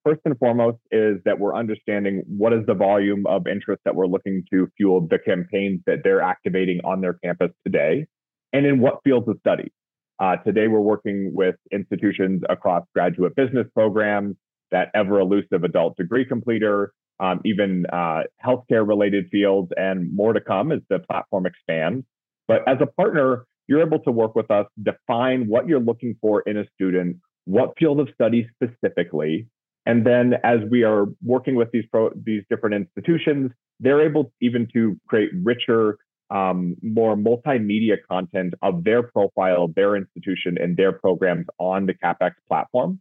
First 0.04 0.20
and 0.24 0.36
foremost 0.38 0.78
is 0.90 1.18
that 1.24 1.38
we're 1.38 1.54
understanding 1.54 2.22
what 2.26 2.52
is 2.52 2.66
the 2.66 2.74
volume 2.74 3.26
of 3.26 3.46
interest 3.46 3.82
that 3.84 3.94
we're 3.94 4.06
looking 4.06 4.42
to 4.52 4.66
fuel 4.76 5.06
the 5.08 5.18
campaigns 5.18 5.80
that 5.86 5.98
they're 6.02 6.22
activating 6.22 6.80
on 6.84 7.00
their 7.00 7.14
campus 7.22 7.50
today, 7.64 8.06
and 8.52 8.66
in 8.66 8.80
what 8.80 9.00
fields 9.04 9.28
of 9.28 9.36
study. 9.40 9.70
Uh, 10.18 10.36
today, 10.36 10.68
we're 10.68 10.80
working 10.80 11.30
with 11.32 11.54
institutions 11.72 12.42
across 12.48 12.82
graduate 12.94 13.36
business 13.36 13.66
programs, 13.74 14.36
that 14.70 14.88
ever 14.94 15.18
elusive 15.20 15.64
adult 15.64 15.96
degree 15.96 16.24
completer, 16.24 16.92
um, 17.20 17.40
even 17.44 17.86
uh, 17.92 18.22
healthcare 18.44 18.86
related 18.86 19.28
fields, 19.30 19.70
and 19.76 20.14
more 20.14 20.32
to 20.32 20.40
come 20.40 20.72
as 20.72 20.80
the 20.88 20.98
platform 20.98 21.46
expands. 21.46 22.04
But 22.48 22.66
as 22.66 22.78
a 22.80 22.86
partner, 22.86 23.46
you're 23.68 23.84
able 23.84 24.00
to 24.00 24.10
work 24.10 24.34
with 24.34 24.50
us, 24.50 24.66
define 24.82 25.46
what 25.46 25.68
you're 25.68 25.80
looking 25.80 26.16
for 26.20 26.40
in 26.42 26.56
a 26.56 26.64
student, 26.74 27.18
what 27.44 27.74
field 27.78 28.00
of 28.00 28.08
study 28.14 28.48
specifically. 28.54 29.46
And 29.86 30.06
then 30.06 30.34
as 30.44 30.60
we 30.70 30.82
are 30.82 31.06
working 31.22 31.54
with 31.54 31.70
these, 31.72 31.84
pro- 31.90 32.12
these 32.24 32.42
different 32.50 32.74
institutions, 32.74 33.52
they're 33.78 34.02
able 34.02 34.32
even 34.40 34.66
to 34.72 34.96
create 35.08 35.30
richer, 35.42 35.98
um, 36.30 36.76
more 36.82 37.16
multimedia 37.16 37.96
content 38.10 38.54
of 38.62 38.84
their 38.84 39.02
profile, 39.02 39.68
their 39.74 39.96
institution, 39.96 40.58
and 40.60 40.76
their 40.76 40.92
programs 40.92 41.46
on 41.58 41.86
the 41.86 41.94
Cappex 41.94 42.32
platform 42.48 43.00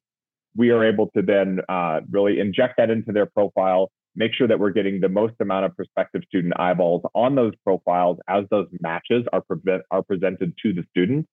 we 0.56 0.72
are 0.72 0.84
able 0.84 1.10
to 1.16 1.22
then 1.22 1.60
uh, 1.70 2.02
really 2.10 2.40
inject 2.40 2.76
that 2.78 2.90
into 2.90 3.12
their 3.12 3.26
profile, 3.26 3.92
make 4.20 4.34
sure 4.34 4.48
that 4.50 4.60
we're 4.60 4.70
getting 4.70 5.00
the 5.00 5.10
most 5.10 5.34
amount 5.40 5.66
of 5.66 5.76
prospective 5.76 6.22
student 6.28 6.54
eyeballs 6.60 7.02
on 7.16 7.36
those 7.36 7.54
profiles 7.64 8.18
as 8.28 8.44
those 8.52 8.68
matches 8.82 9.24
are, 9.32 9.42
pre- 9.42 9.80
are 9.90 10.04
presented 10.04 10.54
to 10.62 10.74
the 10.74 10.84
students. 10.92 11.28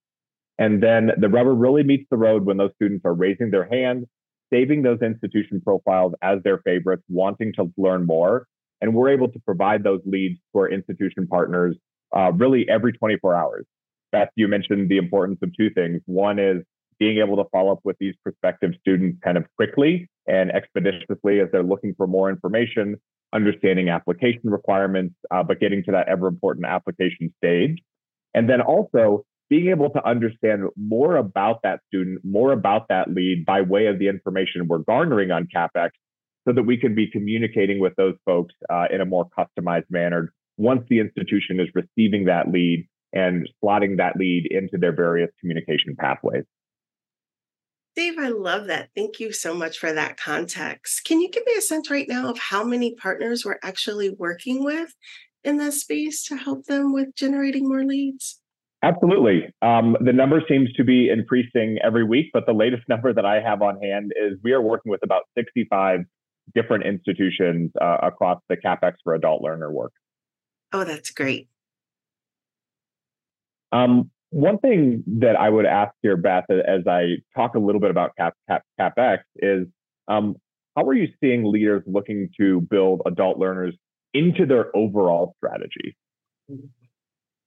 And 0.57 0.81
then 0.81 1.11
the 1.19 1.27
rubber 1.27 1.53
really 1.53 1.83
meets 1.83 2.05
the 2.09 2.17
road 2.17 2.45
when 2.45 2.55
those 2.55 2.71
students 2.75 3.03
are 3.05 3.13
raising 3.13 3.51
their 3.51 3.67
hand, 3.67 4.05
saving 4.51 4.83
those 4.83 5.01
institution 5.01 5.61
profiles 5.61 6.13
as 6.21 6.41
their 6.43 6.59
favorites, 6.59 7.03
wanting 7.09 7.53
to 7.55 7.71
learn 7.77 8.05
more. 8.05 8.47
And 8.79 8.93
we're 8.93 9.09
able 9.09 9.27
to 9.27 9.39
provide 9.39 9.83
those 9.83 10.01
leads 10.05 10.39
to 10.53 10.59
our 10.59 10.69
institution 10.69 11.27
partners 11.27 11.75
uh, 12.15 12.31
really 12.31 12.67
every 12.69 12.93
24 12.93 13.35
hours. 13.35 13.65
Beth, 14.13 14.29
you 14.35 14.47
mentioned 14.47 14.89
the 14.89 14.97
importance 14.97 15.39
of 15.43 15.51
two 15.57 15.69
things. 15.71 16.01
One 16.05 16.39
is 16.39 16.63
being 16.99 17.17
able 17.17 17.35
to 17.35 17.49
follow 17.51 17.73
up 17.73 17.79
with 17.83 17.97
these 17.99 18.15
prospective 18.23 18.71
students 18.79 19.19
kind 19.21 19.37
of 19.37 19.45
quickly 19.57 20.07
and 20.27 20.51
expeditiously 20.51 21.39
as 21.39 21.47
they're 21.51 21.63
looking 21.63 21.93
for 21.95 22.07
more 22.07 22.29
information, 22.29 22.95
understanding 23.33 23.89
application 23.89 24.41
requirements, 24.49 25.15
uh, 25.31 25.43
but 25.43 25.59
getting 25.59 25.83
to 25.83 25.91
that 25.91 26.07
ever 26.07 26.27
important 26.27 26.65
application 26.65 27.33
stage. 27.37 27.77
And 28.33 28.49
then 28.49 28.61
also 28.61 29.25
being 29.49 29.69
able 29.69 29.89
to 29.91 30.05
understand 30.05 30.63
more 30.75 31.15
about 31.15 31.61
that 31.63 31.79
student, 31.87 32.19
more 32.23 32.51
about 32.51 32.87
that 32.89 33.09
lead 33.13 33.45
by 33.45 33.61
way 33.61 33.87
of 33.87 33.99
the 33.99 34.07
information 34.07 34.67
we're 34.67 34.79
garnering 34.79 35.31
on 35.31 35.47
Cappex 35.53 35.91
so 36.47 36.53
that 36.53 36.63
we 36.63 36.77
can 36.77 36.95
be 36.95 37.09
communicating 37.09 37.79
with 37.79 37.93
those 37.95 38.15
folks 38.25 38.53
uh, 38.69 38.85
in 38.91 39.01
a 39.01 39.05
more 39.05 39.27
customized 39.37 39.89
manner 39.89 40.33
once 40.57 40.81
the 40.89 40.99
institution 40.99 41.59
is 41.59 41.67
receiving 41.73 42.25
that 42.25 42.51
lead 42.51 42.87
and 43.13 43.49
slotting 43.63 43.97
that 43.97 44.17
lead 44.17 44.47
into 44.49 44.77
their 44.77 44.95
various 44.95 45.29
communication 45.39 45.95
pathways. 45.97 46.43
Dave, 47.97 48.19
I 48.19 48.29
love 48.29 48.67
that. 48.67 48.89
Thank 48.95 49.19
you 49.19 49.33
so 49.33 49.55
much 49.55 49.79
for 49.79 49.91
that 49.91 50.17
context. 50.17 51.03
Can 51.03 51.19
you 51.19 51.31
give 51.31 51.43
me 51.47 51.53
a 51.57 51.61
sense 51.61 51.89
right 51.89 52.07
now 52.07 52.29
of 52.29 52.37
how 52.37 52.63
many 52.63 52.93
partners 52.93 53.43
we're 53.43 53.57
actually 53.63 54.11
working 54.11 54.63
with 54.63 54.93
in 55.43 55.57
this 55.57 55.81
space 55.81 56.23
to 56.25 56.35
help 56.35 56.67
them 56.67 56.93
with 56.93 57.15
generating 57.15 57.67
more 57.67 57.83
leads? 57.83 58.39
Absolutely. 58.83 59.51
Um, 59.63 59.97
the 59.99 60.13
number 60.13 60.43
seems 60.47 60.71
to 60.73 60.83
be 60.83 61.09
increasing 61.09 61.79
every 61.83 62.03
week, 62.03 62.27
but 62.33 62.45
the 62.45 62.53
latest 62.53 62.83
number 62.87 63.13
that 63.13 63.25
I 63.25 63.41
have 63.41 63.63
on 63.63 63.81
hand 63.81 64.11
is 64.15 64.37
we 64.43 64.51
are 64.51 64.61
working 64.61 64.91
with 64.91 65.01
about 65.01 65.23
65 65.35 66.01
different 66.53 66.85
institutions 66.85 67.71
uh, 67.81 67.97
across 68.03 68.39
the 68.47 68.57
Cappex 68.57 68.93
for 69.03 69.15
Adult 69.15 69.41
Learner 69.41 69.71
work. 69.71 69.93
Oh, 70.71 70.83
that's 70.83 71.09
great. 71.09 71.49
Um, 73.71 74.11
one 74.29 74.57
thing 74.59 75.03
that 75.19 75.35
I 75.35 75.49
would 75.49 75.65
ask 75.65 75.93
here, 76.01 76.17
Beth, 76.17 76.45
as 76.49 76.85
I 76.87 77.17
talk 77.35 77.55
a 77.55 77.59
little 77.59 77.81
bit 77.81 77.91
about 77.91 78.11
Cap, 78.17 78.33
Cap, 78.49 78.63
Cappex 78.79 79.19
is 79.37 79.67
um, 80.07 80.35
how 80.75 80.83
are 80.83 80.93
you 80.93 81.07
seeing 81.21 81.43
leaders 81.45 81.83
looking 81.85 82.29
to 82.39 82.61
build 82.61 83.01
adult 83.05 83.37
learners 83.37 83.75
into 84.13 84.45
their 84.45 84.75
overall 84.75 85.35
strategy? 85.37 85.97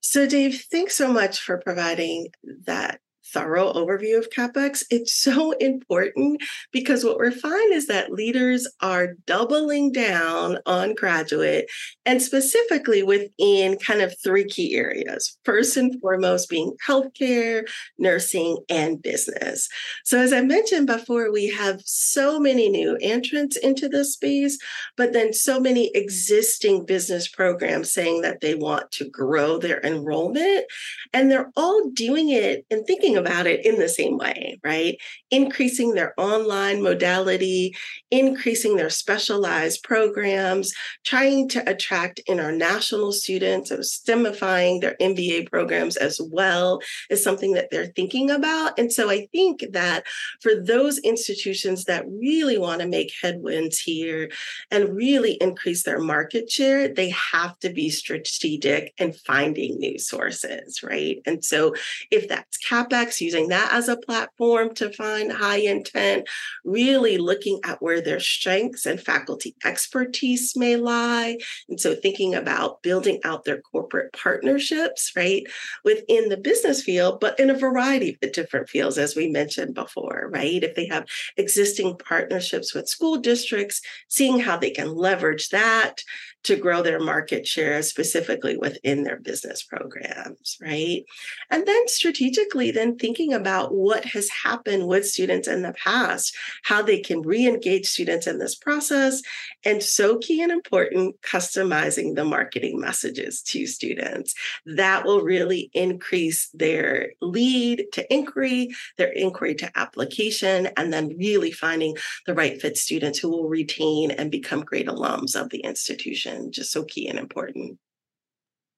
So, 0.01 0.27
Dave, 0.27 0.65
thanks 0.71 0.95
so 0.95 1.11
much 1.11 1.39
for 1.39 1.57
providing 1.57 2.27
that 2.65 2.99
thorough 3.25 3.71
overview 3.73 4.17
of 4.17 4.29
Cappex, 4.29 4.83
It's 4.89 5.13
so 5.13 5.51
important 5.59 6.41
because 6.71 7.03
what 7.03 7.17
we're 7.17 7.31
finding 7.31 7.73
is 7.73 7.87
that 7.87 8.11
leaders 8.11 8.67
are 8.81 9.13
doubling 9.25 9.91
down 9.91 10.57
on 10.65 10.95
graduate 10.95 11.69
and 12.05 12.21
specifically 12.21 13.03
within 13.03 13.77
kind 13.77 14.01
of 14.01 14.13
three 14.23 14.45
key 14.45 14.75
areas. 14.75 15.37
First 15.45 15.77
and 15.77 15.99
foremost, 16.01 16.49
being 16.49 16.75
healthcare, 16.87 17.63
nursing, 17.97 18.57
and 18.69 19.01
business. 19.01 19.67
So, 20.03 20.19
as 20.19 20.33
I 20.33 20.41
mentioned 20.41 20.87
before, 20.87 21.31
we 21.31 21.49
have 21.49 21.81
so 21.85 22.39
many 22.39 22.69
new 22.69 22.97
entrants 23.01 23.57
into 23.57 23.87
this 23.87 24.13
space, 24.13 24.57
but 24.97 25.13
then 25.13 25.33
so 25.33 25.59
many 25.59 25.91
existing 25.93 26.85
business 26.85 27.27
programs 27.27 27.93
saying 27.93 28.21
that 28.21 28.41
they 28.41 28.55
want 28.55 28.91
to 28.91 29.09
grow 29.09 29.57
their 29.57 29.79
enrollment. 29.81 30.65
And 31.13 31.29
they're 31.29 31.51
all 31.55 31.89
doing 31.89 32.29
it 32.29 32.65
and 32.71 32.85
thinking 32.85 33.10
thinking 33.11 33.31
about 33.31 33.47
it 33.47 33.65
in 33.65 33.79
the 33.79 33.89
same 33.89 34.17
way, 34.17 34.59
right? 34.63 34.97
Increasing 35.29 35.93
their 35.93 36.13
online 36.19 36.81
modality, 36.81 37.75
increasing 38.09 38.75
their 38.75 38.89
specialized 38.89 39.83
programs, 39.83 40.73
trying 41.05 41.49
to 41.49 41.69
attract 41.69 42.19
international 42.27 43.11
students, 43.11 43.69
so 43.69 43.77
STEMifying 43.77 44.81
their 44.81 44.95
MBA 45.01 45.49
programs 45.49 45.97
as 45.97 46.19
well 46.31 46.79
is 47.09 47.23
something 47.23 47.53
that 47.53 47.69
they're 47.71 47.93
thinking 47.95 48.29
about. 48.29 48.77
And 48.77 48.91
so 48.91 49.09
I 49.09 49.27
think 49.31 49.63
that 49.71 50.03
for 50.41 50.51
those 50.55 50.99
institutions 50.99 51.85
that 51.85 52.05
really 52.07 52.57
want 52.57 52.81
to 52.81 52.87
make 52.87 53.13
headwinds 53.21 53.79
here 53.79 54.29
and 54.69 54.95
really 54.95 55.33
increase 55.33 55.83
their 55.83 55.99
market 55.99 56.49
share, 56.51 56.87
they 56.87 57.09
have 57.09 57.57
to 57.59 57.69
be 57.71 57.89
strategic 57.89 58.93
in 58.97 59.13
finding 59.13 59.77
new 59.79 59.97
sources, 59.97 60.81
right? 60.83 61.17
And 61.25 61.43
so 61.43 61.73
if 62.09 62.27
that's 62.27 62.57
Cappex, 62.67 63.00
using 63.21 63.47
that 63.47 63.71
as 63.71 63.87
a 63.87 63.97
platform 63.97 64.73
to 64.75 64.91
find 64.91 65.31
high 65.31 65.57
intent, 65.57 66.27
really 66.63 67.17
looking 67.17 67.59
at 67.63 67.81
where 67.81 68.01
their 68.01 68.19
strengths 68.19 68.85
and 68.85 68.99
faculty 68.99 69.55
expertise 69.65 70.55
may 70.55 70.75
lie. 70.75 71.37
And 71.69 71.79
so 71.79 71.95
thinking 71.95 72.35
about 72.35 72.83
building 72.83 73.19
out 73.23 73.45
their 73.45 73.61
corporate 73.61 74.13
partnerships, 74.13 75.11
right, 75.15 75.43
within 75.83 76.29
the 76.29 76.37
business 76.37 76.81
field, 76.83 77.19
but 77.19 77.39
in 77.39 77.49
a 77.49 77.57
variety 77.57 78.11
of 78.11 78.19
the 78.21 78.29
different 78.29 78.69
fields, 78.69 78.97
as 78.97 79.15
we 79.15 79.27
mentioned 79.27 79.73
before, 79.73 80.29
right? 80.31 80.63
If 80.63 80.75
they 80.75 80.87
have 80.87 81.05
existing 81.37 81.97
partnerships 81.97 82.73
with 82.73 82.87
school 82.87 83.17
districts, 83.17 83.81
seeing 84.07 84.39
how 84.39 84.57
they 84.57 84.71
can 84.71 84.93
leverage 84.95 85.49
that 85.49 86.03
to 86.43 86.55
grow 86.55 86.81
their 86.81 86.99
market 86.99 87.45
share 87.45 87.81
specifically 87.83 88.57
within 88.57 89.03
their 89.03 89.19
business 89.19 89.63
programs, 89.63 90.57
right? 90.61 91.03
And 91.49 91.65
then 91.65 91.87
strategically, 91.87 92.71
then 92.71 92.97
thinking 92.97 93.33
about 93.33 93.73
what 93.73 94.05
has 94.05 94.29
happened 94.29 94.87
with 94.87 95.07
students 95.07 95.47
in 95.47 95.61
the 95.61 95.73
past, 95.73 96.35
how 96.63 96.81
they 96.81 96.99
can 96.99 97.21
re 97.21 97.45
engage 97.45 97.87
students 97.87 98.25
in 98.25 98.39
this 98.39 98.55
process, 98.55 99.21
and 99.63 99.83
so 99.83 100.17
key 100.17 100.41
and 100.41 100.51
important, 100.51 101.21
customizing 101.21 102.15
the 102.15 102.25
marketing 102.25 102.79
messages 102.79 103.41
to 103.43 103.67
students. 103.67 104.33
That 104.65 105.05
will 105.05 105.21
really 105.21 105.69
increase 105.73 106.49
their 106.53 107.11
lead 107.21 107.85
to 107.93 108.13
inquiry, 108.13 108.69
their 108.97 109.11
inquiry 109.11 109.55
to 109.55 109.71
application, 109.77 110.69
and 110.75 110.91
then 110.91 111.15
really 111.17 111.51
finding 111.51 111.95
the 112.25 112.33
right 112.33 112.59
fit 112.59 112.77
students 112.77 113.19
who 113.19 113.29
will 113.29 113.47
retain 113.47 114.09
and 114.11 114.31
become 114.31 114.61
great 114.61 114.87
alums 114.87 115.39
of 115.39 115.49
the 115.49 115.59
institution 115.59 116.30
just 116.51 116.71
so 116.71 116.83
key 116.83 117.07
and 117.07 117.19
important. 117.19 117.77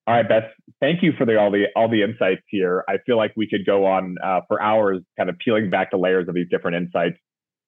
All 0.06 0.14
right, 0.14 0.28
Beth. 0.28 0.52
Thank 0.82 1.02
you 1.02 1.14
for 1.18 1.26
the, 1.26 1.40
all 1.40 1.50
the 1.50 1.66
all 1.76 1.90
the 1.90 2.04
insights 2.04 2.42
here. 2.48 2.84
I 2.90 2.98
feel 3.06 3.16
like 3.16 3.32
we 3.38 3.48
could 3.48 3.66
go 3.66 3.86
on 3.86 4.16
uh, 4.24 4.42
for 4.50 4.62
hours, 4.62 5.00
kind 5.18 5.30
of 5.30 5.38
peeling 5.38 5.70
back 5.70 5.92
the 5.92 5.98
layers 5.98 6.28
of 6.28 6.36
these 6.36 6.48
different 6.50 6.76
insights. 6.76 7.18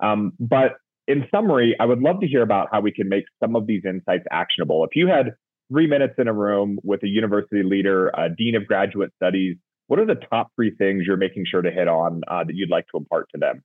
Um, 0.02 0.34
but 0.38 0.74
in 1.08 1.26
summary, 1.34 1.76
I 1.80 1.86
would 1.86 2.00
love 2.00 2.20
to 2.20 2.28
hear 2.28 2.42
about 2.42 2.68
how 2.72 2.82
we 2.82 2.92
can 2.92 3.08
make 3.08 3.24
some 3.42 3.56
of 3.56 3.68
these 3.68 3.84
insights 3.86 4.26
actionable. 4.32 4.84
If 4.84 4.96
you 4.96 5.08
had 5.08 5.34
three 5.72 5.88
minutes 5.88 6.16
in 6.18 6.28
a 6.28 6.34
room 6.34 6.78
with 6.84 7.04
a 7.04 7.08
university 7.08 7.64
leader, 7.64 8.10
a 8.10 8.30
dean 8.30 8.56
of 8.56 8.68
graduate 8.68 9.12
studies, 9.16 9.56
what 9.88 10.00
are 10.00 10.06
the 10.06 10.20
top 10.30 10.52
three 10.56 10.76
things 10.76 11.04
you're 11.06 11.18
making 11.18 11.46
sure 11.50 11.62
to 11.62 11.72
hit 11.72 11.88
on 11.88 12.22
uh, 12.28 12.44
that 12.44 12.56
you'd 12.56 12.70
like 12.70 12.86
to 12.88 12.98
impart 12.98 13.28
to 13.34 13.38
them? 13.40 13.64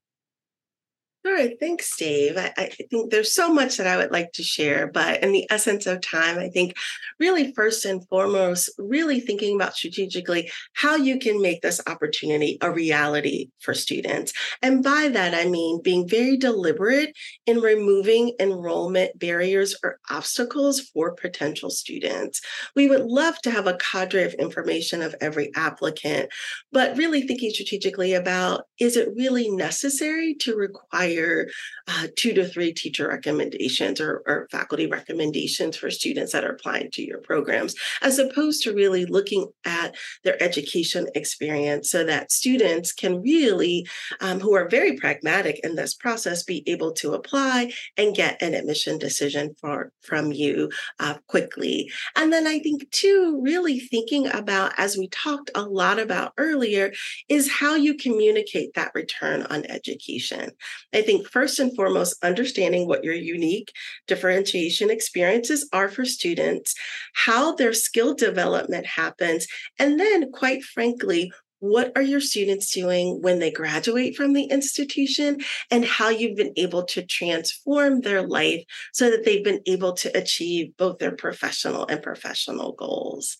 All 1.26 1.32
right, 1.32 1.54
thanks, 1.60 1.94
Dave. 1.98 2.38
I, 2.38 2.50
I, 2.56 2.70
think 2.88 3.10
there's 3.10 3.34
so 3.34 3.52
much 3.52 3.76
that 3.76 3.86
I 3.86 3.98
would 3.98 4.10
like 4.10 4.32
to 4.32 4.42
share, 4.42 4.86
but 4.86 5.22
in 5.22 5.32
the 5.32 5.46
essence 5.50 5.84
of 5.84 6.00
time, 6.00 6.38
I 6.38 6.48
think 6.48 6.74
really 7.18 7.52
first 7.52 7.84
and 7.84 8.08
foremost, 8.08 8.70
really 8.78 9.20
thinking 9.20 9.54
about 9.54 9.76
strategically 9.76 10.50
how 10.72 10.96
you 10.96 11.18
can 11.18 11.42
make 11.42 11.60
this 11.60 11.78
opportunity 11.86 12.56
a 12.62 12.70
reality 12.70 13.50
for 13.58 13.74
students. 13.74 14.32
And 14.62 14.82
by 14.82 15.10
that, 15.12 15.34
I 15.34 15.44
mean 15.44 15.82
being 15.82 16.08
very 16.08 16.38
deliberate 16.38 17.14
in 17.44 17.60
removing 17.60 18.34
enrollment 18.40 19.18
barriers 19.18 19.76
or 19.84 19.98
obstacles 20.08 20.80
for 20.80 21.14
potential 21.14 21.68
students. 21.68 22.40
We 22.74 22.88
would 22.88 23.04
love 23.04 23.38
to 23.42 23.50
have 23.50 23.66
a 23.66 23.76
cadre 23.76 24.24
of 24.24 24.32
information 24.34 25.02
of 25.02 25.14
every 25.20 25.50
applicant, 25.54 26.30
but 26.72 26.96
really 26.96 27.26
thinking 27.26 27.50
strategically 27.50 28.14
about 28.14 28.62
is 28.78 28.96
it 28.96 29.10
really 29.14 29.50
necessary 29.50 30.34
to 30.36 30.56
require 30.56 31.09
require 31.10 31.48
uh, 31.88 32.06
two 32.16 32.32
to 32.34 32.46
three 32.46 32.72
teacher 32.72 33.08
recommendations 33.08 34.00
or, 34.00 34.22
or 34.26 34.46
faculty 34.50 34.86
recommendations 34.86 35.76
for 35.76 35.90
students 35.90 36.32
that 36.32 36.44
are 36.44 36.52
applying 36.52 36.90
to 36.92 37.02
your 37.02 37.18
programs, 37.18 37.74
as 38.02 38.18
opposed 38.18 38.62
to 38.62 38.72
really 38.72 39.06
looking 39.06 39.46
at 39.64 39.94
their 40.22 40.40
education 40.42 41.08
experience 41.14 41.90
so 41.90 42.04
that 42.04 42.30
students 42.30 42.92
can 42.92 43.20
really, 43.22 43.86
um, 44.20 44.40
who 44.40 44.54
are 44.54 44.68
very 44.68 44.96
pragmatic 44.96 45.60
in 45.64 45.74
this 45.74 45.94
process, 45.94 46.44
be 46.44 46.62
able 46.68 46.92
to 46.92 47.14
apply 47.14 47.72
and 47.96 48.14
get 48.14 48.40
an 48.40 48.54
admission 48.54 48.98
decision 48.98 49.54
for, 49.60 49.92
from 50.02 50.32
you 50.32 50.70
uh, 51.00 51.14
quickly. 51.26 51.90
And 52.16 52.32
then 52.32 52.46
I 52.46 52.60
think, 52.60 52.88
too, 52.90 53.40
really 53.42 53.80
thinking 53.80 54.28
about, 54.28 54.72
as 54.78 54.96
we 54.96 55.08
talked 55.08 55.50
a 55.54 55.62
lot 55.62 55.98
about 55.98 56.32
earlier, 56.38 56.92
is 57.28 57.50
how 57.50 57.74
you 57.74 57.94
communicate 57.94 58.74
that 58.74 58.92
return 58.94 59.42
on 59.44 59.64
education. 59.66 60.50
I 60.94 60.99
think 61.02 61.26
first 61.26 61.58
and 61.58 61.74
foremost, 61.74 62.22
understanding 62.22 62.86
what 62.86 63.04
your 63.04 63.14
unique 63.14 63.72
differentiation 64.06 64.90
experiences 64.90 65.68
are 65.72 65.88
for 65.88 66.04
students, 66.04 66.74
how 67.14 67.54
their 67.54 67.72
skill 67.72 68.14
development 68.14 68.86
happens, 68.86 69.46
and 69.78 69.98
then, 69.98 70.30
quite 70.32 70.62
frankly, 70.62 71.32
what 71.60 71.92
are 71.94 72.02
your 72.02 72.20
students 72.20 72.72
doing 72.72 73.20
when 73.20 73.38
they 73.38 73.50
graduate 73.50 74.16
from 74.16 74.32
the 74.32 74.44
institution 74.44 75.38
and 75.70 75.84
how 75.84 76.08
you've 76.08 76.36
been 76.36 76.54
able 76.56 76.84
to 76.84 77.04
transform 77.04 78.00
their 78.00 78.26
life 78.26 78.64
so 78.92 79.10
that 79.10 79.24
they've 79.24 79.44
been 79.44 79.60
able 79.66 79.92
to 79.92 80.16
achieve 80.16 80.74
both 80.78 80.98
their 80.98 81.14
professional 81.14 81.86
and 81.86 82.02
professional 82.02 82.72
goals. 82.72 83.36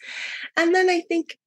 And 0.56 0.74
then 0.74 0.90
I 0.90 1.00
think 1.08 1.38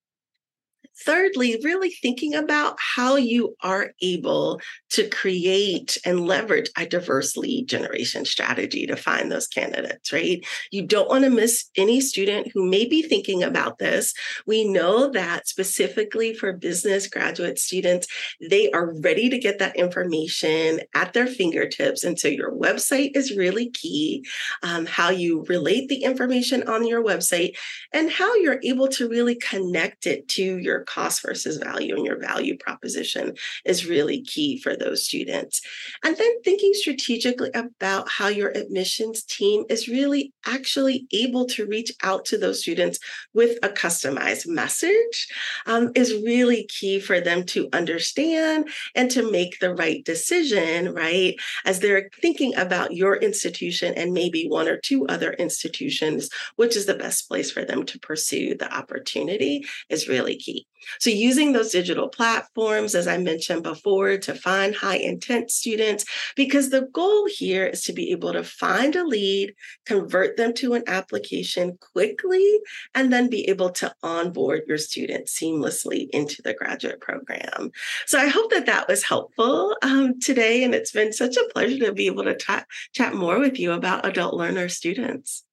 thirdly, 1.05 1.59
really 1.63 1.89
thinking 1.89 2.35
about 2.35 2.77
how 2.79 3.15
you 3.15 3.55
are 3.61 3.91
able 4.01 4.61
to 4.91 5.07
create 5.09 5.97
and 6.05 6.27
leverage 6.27 6.69
a 6.77 6.85
diverse 6.85 7.35
lead 7.35 7.67
generation 7.67 8.25
strategy 8.25 8.85
to 8.85 8.95
find 8.95 9.31
those 9.31 9.47
candidates, 9.47 10.13
right? 10.13 10.45
You 10.71 10.85
don't 10.85 11.09
want 11.09 11.23
to 11.23 11.29
miss 11.29 11.69
any 11.75 11.99
student 11.99 12.51
who 12.53 12.69
may 12.69 12.85
be 12.85 13.01
thinking 13.01 13.43
about 13.43 13.79
this. 13.79 14.13
We 14.45 14.63
know 14.63 15.09
that 15.11 15.47
specifically 15.47 16.33
for 16.33 16.53
business 16.53 17.07
graduate 17.07 17.59
students, 17.59 18.07
they 18.49 18.69
are 18.71 18.93
ready 19.01 19.29
to 19.29 19.39
get 19.39 19.59
that 19.59 19.75
information 19.75 20.81
at 20.93 21.13
their 21.13 21.27
fingertips. 21.27 22.03
And 22.03 22.19
so 22.19 22.27
your 22.27 22.51
website 22.51 23.15
is 23.15 23.35
really 23.35 23.69
key. 23.71 24.25
Um, 24.61 24.85
how 24.85 25.09
you 25.09 25.43
relate 25.49 25.89
the 25.89 26.03
information 26.03 26.67
on 26.67 26.87
your 26.87 27.03
website 27.03 27.57
and 27.91 28.11
how 28.11 28.35
you're 28.35 28.59
able 28.63 28.87
to 28.89 29.09
really 29.09 29.35
connect 29.35 30.05
it 30.05 30.27
to 30.29 30.57
your 30.57 30.82
cost 30.83 31.21
versus 31.21 31.57
value 31.57 31.95
and 31.95 32.05
your 32.05 32.19
value 32.19 32.57
proposition 32.57 33.33
is 33.65 33.87
really 33.87 34.21
key 34.21 34.59
for 34.59 34.75
those 34.75 35.05
students. 35.05 35.61
And 36.03 36.15
then 36.17 36.41
thinking 36.43 36.71
strategically 36.73 37.51
about 37.53 38.09
how 38.09 38.27
your 38.27 38.49
admissions 38.49 39.23
team 39.23 39.63
is 39.69 39.87
really 39.87 40.33
actually 40.45 41.07
able 41.11 41.45
to 41.47 41.65
reach 41.65 41.91
out 42.03 42.25
to 42.25 42.37
those 42.37 42.61
students 42.61 42.99
with 43.33 43.57
a 43.63 43.69
customized 43.69 44.47
message 44.47 45.27
um, 45.65 45.91
is 45.95 46.21
really 46.23 46.65
key 46.65 46.99
for 46.99 47.19
them 47.19 47.45
to 47.45 47.69
understand 47.73 48.69
and 48.95 49.09
to 49.11 49.29
make 49.31 49.59
the 49.59 49.73
right 49.73 50.03
decision, 50.05 50.93
right? 50.93 51.35
As 51.65 51.79
they're 51.79 52.09
thinking 52.21 52.55
about 52.55 52.93
your 52.93 53.15
institution 53.15 53.93
and 53.95 54.13
maybe 54.13 54.47
one 54.47 54.67
or 54.67 54.77
two 54.77 55.05
other 55.07 55.33
institutions, 55.33 56.29
which 56.55 56.75
is 56.75 56.85
the 56.85 56.95
best 56.95 57.27
place 57.27 57.51
for 57.51 57.65
them 57.65 57.85
to 57.85 57.99
pursue 57.99 58.55
the 58.55 58.71
opportunity 58.73 59.65
is 59.89 60.07
really 60.07 60.35
key. 60.35 60.67
So, 60.99 61.09
using 61.09 61.53
those 61.53 61.71
digital 61.71 62.09
platforms, 62.09 62.95
as 62.95 63.07
I 63.07 63.17
mentioned 63.17 63.63
before, 63.63 64.17
to 64.17 64.35
find 64.35 64.75
high 64.75 64.97
intent 64.97 65.51
students, 65.51 66.05
because 66.35 66.69
the 66.69 66.87
goal 66.93 67.27
here 67.27 67.65
is 67.65 67.83
to 67.83 67.93
be 67.93 68.11
able 68.11 68.33
to 68.33 68.43
find 68.43 68.95
a 68.95 69.03
lead, 69.03 69.53
convert 69.85 70.37
them 70.37 70.53
to 70.55 70.73
an 70.73 70.83
application 70.87 71.77
quickly, 71.79 72.59
and 72.95 73.11
then 73.11 73.29
be 73.29 73.47
able 73.49 73.69
to 73.71 73.93
onboard 74.03 74.63
your 74.67 74.77
students 74.77 75.37
seamlessly 75.37 76.09
into 76.11 76.41
the 76.41 76.53
graduate 76.53 77.01
program. 77.01 77.71
So, 78.05 78.19
I 78.19 78.27
hope 78.27 78.51
that 78.51 78.65
that 78.65 78.87
was 78.87 79.03
helpful 79.03 79.75
um, 79.81 80.19
today. 80.19 80.63
And 80.63 80.73
it's 80.73 80.91
been 80.91 81.13
such 81.13 81.37
a 81.37 81.47
pleasure 81.53 81.85
to 81.85 81.93
be 81.93 82.07
able 82.07 82.23
to 82.23 82.35
ta- 82.35 82.65
chat 82.93 83.13
more 83.13 83.39
with 83.39 83.59
you 83.59 83.71
about 83.71 84.05
adult 84.05 84.33
learner 84.33 84.69
students. 84.69 85.43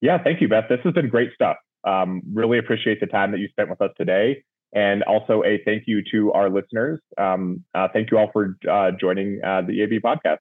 Yeah, 0.00 0.22
thank 0.22 0.40
you, 0.40 0.48
Beth. 0.48 0.64
This 0.68 0.80
has 0.84 0.92
been 0.92 1.08
great 1.08 1.32
stuff. 1.34 1.56
Um, 1.84 2.22
really 2.32 2.58
appreciate 2.58 3.00
the 3.00 3.06
time 3.06 3.30
that 3.32 3.40
you 3.40 3.48
spent 3.48 3.70
with 3.70 3.80
us 3.80 3.90
today. 3.96 4.44
And 4.74 5.02
also 5.04 5.44
a 5.44 5.62
thank 5.64 5.84
you 5.86 6.02
to 6.10 6.32
our 6.32 6.50
listeners. 6.50 7.00
Um, 7.16 7.64
uh, 7.74 7.88
thank 7.92 8.10
you 8.10 8.18
all 8.18 8.30
for 8.32 8.56
uh, 8.68 8.90
joining 9.00 9.40
uh, 9.44 9.62
the 9.62 9.72
EAB 9.72 10.00
podcast. 10.00 10.38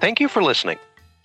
Thank 0.00 0.18
you 0.18 0.26
for 0.26 0.42
listening. 0.42 0.78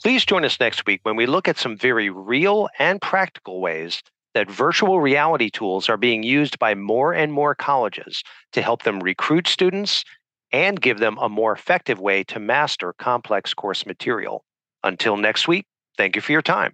Please 0.03 0.23
join 0.23 0.45
us 0.45 0.59
next 0.59 0.85
week 0.85 0.99
when 1.01 1.15
we 1.15 1.25
look 1.25 1.47
at 1.47 1.57
some 1.57 1.75
very 1.75 2.11
real 2.11 2.69
and 2.77 3.01
practical 3.01 3.59
ways 3.59 4.03
that 4.35 4.51
virtual 4.51 5.01
reality 5.01 5.49
tools 5.49 5.89
are 5.89 5.97
being 5.97 6.21
used 6.21 6.59
by 6.59 6.75
more 6.75 7.11
and 7.11 7.33
more 7.33 7.55
colleges 7.55 8.21
to 8.53 8.61
help 8.61 8.83
them 8.83 8.99
recruit 8.99 9.47
students 9.47 10.03
and 10.51 10.79
give 10.79 10.99
them 10.99 11.17
a 11.19 11.27
more 11.27 11.53
effective 11.53 11.99
way 11.99 12.23
to 12.25 12.39
master 12.39 12.93
complex 12.99 13.55
course 13.55 13.87
material. 13.87 14.45
Until 14.87 15.17
next 15.17 15.49
week, 15.49 15.65
thank 15.97 16.15
you 16.15 16.21
for 16.21 16.31
your 16.31 16.41
time. 16.41 16.73